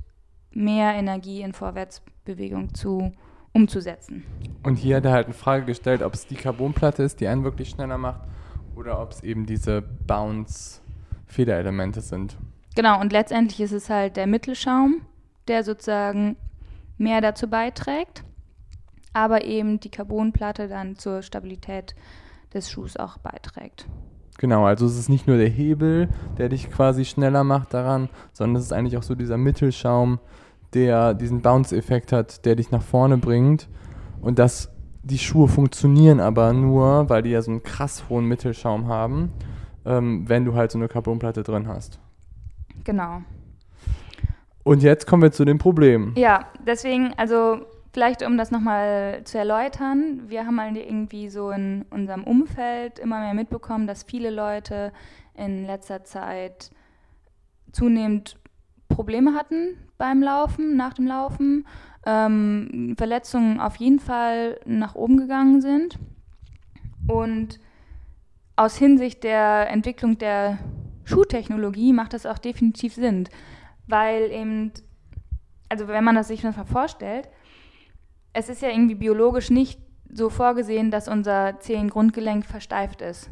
[0.52, 3.12] mehr Energie in Vorwärtsbewegung zu
[3.52, 4.24] umzusetzen.
[4.64, 7.44] Und hier hat er halt eine Frage gestellt, ob es die Carbonplatte ist, die einen
[7.44, 8.22] wirklich schneller macht,
[8.76, 9.82] oder ob es eben diese
[11.30, 12.38] Bounce-Federelemente sind.
[12.76, 15.02] Genau, und letztendlich ist es halt der Mittelschaum,
[15.48, 16.38] der sozusagen
[16.98, 18.24] mehr dazu beiträgt,
[19.14, 21.96] aber eben die Carbonplatte dann zur Stabilität
[22.54, 23.86] des Schuhs auch beiträgt.
[24.38, 28.58] Genau, also es ist nicht nur der Hebel, der dich quasi schneller macht daran, sondern
[28.58, 30.20] es ist eigentlich auch so dieser Mittelschaum,
[30.74, 33.68] der diesen Bounce-Effekt hat, der dich nach vorne bringt.
[34.22, 34.70] Und das,
[35.04, 39.34] die Schuhe funktionieren aber nur, weil die ja so einen krass hohen Mittelschaum haben,
[39.86, 42.00] ähm, wenn du halt so eine Carbonplatte drin hast.
[42.84, 43.22] Genau.
[44.64, 46.14] Und jetzt kommen wir zu dem Problem.
[46.16, 51.86] Ja, deswegen, also Vielleicht, um das nochmal zu erläutern, wir haben halt irgendwie so in
[51.90, 54.94] unserem Umfeld immer mehr mitbekommen, dass viele Leute
[55.34, 56.70] in letzter Zeit
[57.72, 58.38] zunehmend
[58.90, 61.66] Probleme hatten beim Laufen, nach dem Laufen,
[62.06, 65.98] ähm, Verletzungen auf jeden Fall nach oben gegangen sind.
[67.08, 67.60] Und
[68.60, 70.60] aus Hinsicht der Entwicklung der
[71.06, 73.30] Schuhtechnologie macht das auch definitiv Sinn,
[73.88, 74.74] weil eben,
[75.70, 77.30] also wenn man das sich mal vorstellt,
[78.34, 79.80] es ist ja irgendwie biologisch nicht
[80.12, 83.30] so vorgesehen, dass unser Zehengrundgelenk versteift ist,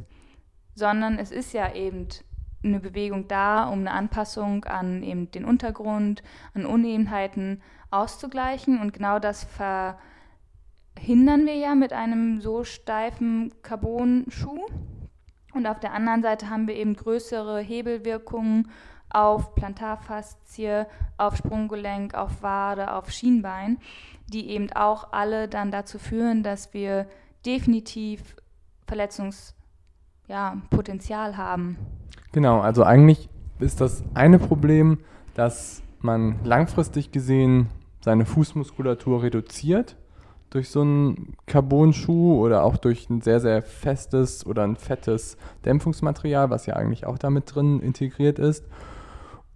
[0.76, 2.08] sondern es ist ja eben
[2.64, 6.24] eine Bewegung da, um eine Anpassung an eben den Untergrund,
[6.54, 7.62] an Unebenheiten
[7.92, 9.46] auszugleichen und genau das
[10.96, 14.68] verhindern wir ja mit einem so steifen Carbon-Schuh.
[15.58, 18.70] Und auf der anderen Seite haben wir eben größere Hebelwirkungen
[19.10, 20.86] auf Plantarfaszie,
[21.18, 23.80] auf Sprunggelenk, auf Wade, auf Schienbein,
[24.28, 27.08] die eben auch alle dann dazu führen, dass wir
[27.46, 28.36] definitiv
[28.86, 31.78] Verletzungspotenzial ja, haben.
[32.34, 33.30] Genau, also eigentlich
[33.60, 35.00] ist das eine Problem,
[35.34, 39.96] dass man langfristig gesehen seine Fußmuskulatur reduziert
[40.50, 46.50] durch so einen Carbon-Schuh oder auch durch ein sehr, sehr festes oder ein fettes Dämpfungsmaterial,
[46.50, 48.66] was ja eigentlich auch damit drin integriert ist.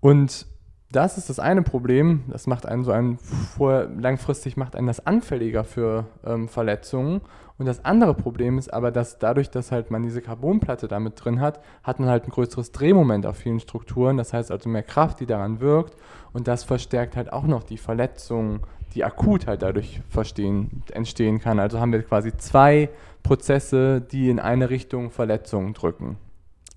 [0.02, 0.48] Und
[0.92, 2.24] das ist das eine Problem.
[2.28, 7.22] Das macht einen so einen vor, langfristig macht einen das anfälliger für ähm, Verletzungen.
[7.58, 11.40] Und das andere Problem ist aber, dass dadurch, dass halt man diese Carbonplatte damit drin
[11.40, 14.18] hat, hat man halt ein größeres Drehmoment auf vielen Strukturen.
[14.18, 15.96] Das heißt also mehr Kraft, die daran wirkt.
[16.34, 18.62] Und das verstärkt halt auch noch die Verletzungen,
[18.96, 21.60] die akut halt dadurch verstehen, entstehen kann.
[21.60, 22.90] Also haben wir quasi zwei
[23.24, 26.18] Prozesse, die in eine Richtung Verletzungen drücken.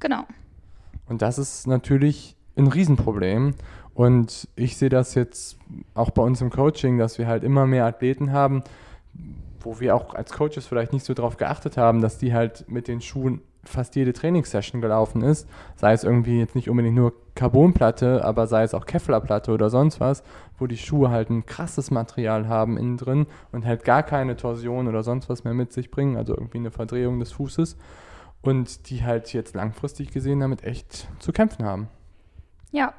[0.00, 0.24] Genau.
[1.08, 3.54] Und das ist natürlich ein Riesenproblem.
[3.94, 5.56] Und ich sehe das jetzt
[5.94, 8.64] auch bei uns im Coaching, dass wir halt immer mehr Athleten haben,
[9.60, 12.88] wo wir auch als Coaches vielleicht nicht so drauf geachtet haben, dass die halt mit
[12.88, 15.48] den Schuhen fast jede Trainingssession gelaufen ist.
[15.76, 20.00] Sei es irgendwie jetzt nicht unbedingt nur Carbonplatte, aber sei es auch Kevlarplatte oder sonst
[20.00, 20.22] was,
[20.58, 24.88] wo die Schuhe halt ein krasses Material haben innen drin und halt gar keine Torsion
[24.88, 27.76] oder sonst was mehr mit sich bringen, also irgendwie eine Verdrehung des Fußes
[28.42, 31.88] und die halt jetzt langfristig gesehen damit echt zu kämpfen haben.
[32.74, 32.92] Ja,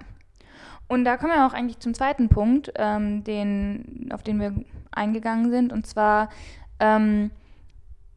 [0.87, 4.53] und da kommen wir auch eigentlich zum zweiten Punkt, ähm, den, auf den wir
[4.89, 5.73] eingegangen sind.
[5.73, 6.29] Und zwar,
[6.79, 7.29] ähm,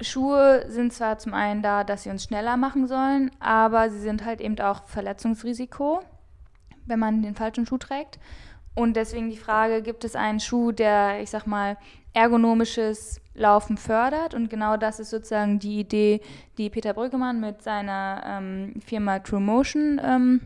[0.01, 4.25] Schuhe sind zwar zum einen da, dass sie uns schneller machen sollen, aber sie sind
[4.25, 6.01] halt eben auch Verletzungsrisiko,
[6.87, 8.21] wenn man den falschen Schuh trägt.
[8.77, 11.77] Und deswegen die Frage, gibt es einen Schuh, der, ich sag mal,
[12.13, 14.35] ergonomisches Laufen fördert?
[14.35, 16.21] Und genau das ist sozusagen die Idee,
[16.59, 20.41] die Peter Brüggemann mit seiner ähm, Firma True Motion ähm,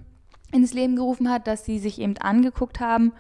[0.52, 3.12] ins Leben gerufen hat, dass sie sich eben angeguckt haben,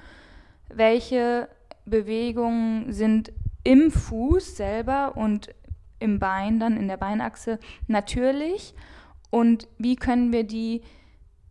[0.68, 1.48] welche
[1.84, 3.32] Bewegungen sind
[3.64, 5.54] im Fuß selber und
[5.98, 8.74] im Bein, dann in der Beinachse natürlich.
[9.30, 10.82] Und wie können wir die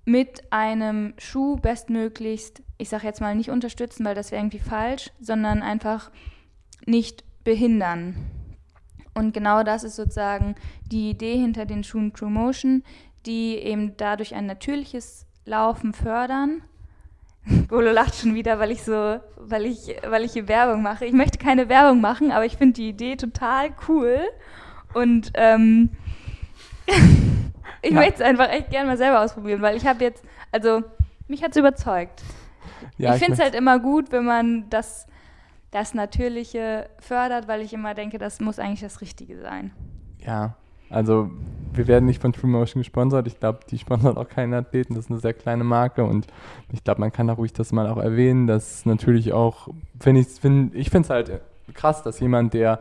[0.05, 5.11] mit einem Schuh bestmöglichst, ich sage jetzt mal nicht unterstützen, weil das wäre irgendwie falsch,
[5.19, 6.11] sondern einfach
[6.85, 8.15] nicht behindern.
[9.13, 10.55] Und genau das ist sozusagen
[10.85, 12.83] die Idee hinter den Schuhen True Motion,
[13.25, 16.61] die eben dadurch ein natürliches Laufen fördern.
[17.67, 21.05] Golo lacht schon wieder, weil ich so, weil ich, weil ich hier Werbung mache.
[21.05, 24.19] Ich möchte keine Werbung machen, aber ich finde die Idee total cool.
[24.93, 25.89] Und ähm,
[27.81, 27.95] ich ja.
[27.95, 30.83] möchte es einfach echt gerne mal selber ausprobieren, weil ich habe jetzt, also
[31.27, 32.21] mich hat es überzeugt.
[32.97, 35.07] Ja, ich finde es halt immer gut, wenn man das
[35.71, 39.71] das Natürliche fördert, weil ich immer denke, das muss eigentlich das Richtige sein.
[40.19, 40.55] Ja,
[40.91, 41.31] also
[41.73, 43.27] wir werden nicht von TrueMotion gesponsert.
[43.27, 44.95] Ich glaube, die sponsert auch keinen Athleten.
[44.95, 46.27] Das ist eine sehr kleine Marke und
[46.71, 49.69] ich glaube, man kann da ruhig das mal auch erwähnen, dass natürlich auch,
[49.99, 51.41] find ich, find, ich finde es halt
[51.73, 52.79] krass, dass jemand, der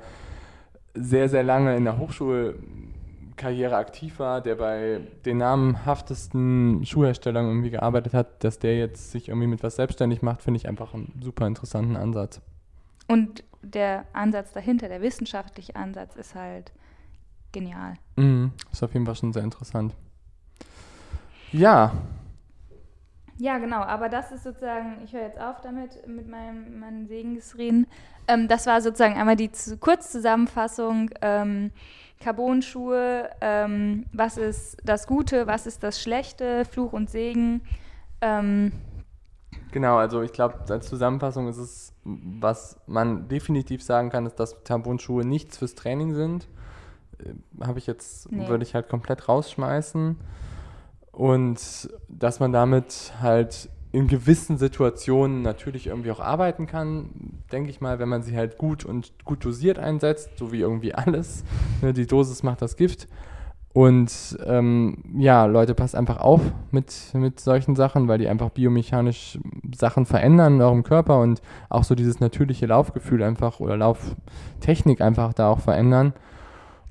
[0.95, 8.13] sehr, sehr lange in der Hochschulkarriere aktiv war, der bei den namenhaftesten Schuhherstellern irgendwie gearbeitet
[8.13, 11.47] hat, dass der jetzt sich irgendwie mit was selbstständig macht, finde ich einfach einen super
[11.47, 12.41] interessanten Ansatz.
[13.07, 16.73] Und der Ansatz dahinter, der wissenschaftliche Ansatz, ist halt
[17.53, 17.95] genial.
[18.17, 19.95] Mhm, ist auf jeden Fall schon sehr interessant.
[21.53, 21.93] Ja.
[23.39, 27.87] Ja, genau, aber das ist sozusagen, ich höre jetzt auf damit, mit meinem, meinen Segensreden.
[28.29, 31.11] Ähm, das war sozusagen einmal die zu, Kurzzusammenfassung.
[31.23, 31.73] Ähm,
[32.21, 37.63] Carbon-Schuhe, ähm, was ist das Gute, was ist das Schlechte, Fluch und Segen.
[38.21, 38.73] Ähm,
[39.73, 44.65] Genau, also ich glaube, als Zusammenfassung ist es, was man definitiv sagen kann, ist, dass
[44.65, 46.49] Carbon-Schuhe nichts fürs Training sind.
[47.25, 48.49] Äh, Habe ich jetzt, nee.
[48.49, 50.16] würde ich halt komplett rausschmeißen.
[51.12, 57.81] Und dass man damit halt in gewissen Situationen natürlich irgendwie auch arbeiten kann, denke ich
[57.81, 61.45] mal, wenn man sie halt gut und gut dosiert einsetzt, so wie irgendwie alles.
[61.83, 63.09] Ne, die Dosis macht das Gift.
[63.73, 66.41] Und ähm, ja, Leute, passt einfach auf
[66.73, 69.39] mit, mit solchen Sachen, weil die einfach biomechanisch
[69.73, 75.35] Sachen verändern in eurem Körper und auch so dieses natürliche Laufgefühl einfach oder Lauftechnik einfach
[75.35, 76.14] da auch verändern.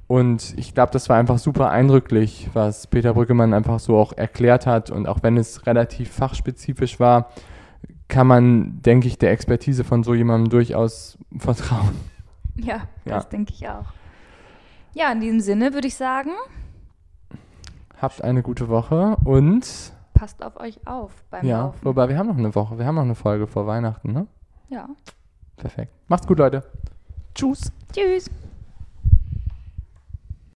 [0.10, 4.66] Und ich glaube, das war einfach super eindrücklich, was Peter Brückemann einfach so auch erklärt
[4.66, 4.90] hat.
[4.90, 7.30] Und auch wenn es relativ fachspezifisch war,
[8.08, 11.96] kann man, denke ich, der Expertise von so jemandem durchaus vertrauen.
[12.56, 13.16] Ja, ja.
[13.16, 13.86] das denke ich auch.
[14.96, 16.32] Ja, in diesem Sinne würde ich sagen,
[18.02, 21.80] Habt eine gute Woche und passt auf euch auf beim ja, Laufen.
[21.84, 24.26] Wobei wir haben noch eine Woche, wir haben noch eine Folge vor Weihnachten, ne?
[24.70, 24.88] Ja.
[25.56, 25.92] Perfekt.
[26.08, 26.64] Macht's gut, Leute.
[27.36, 27.72] Tschüss.
[27.94, 28.30] Tschüss.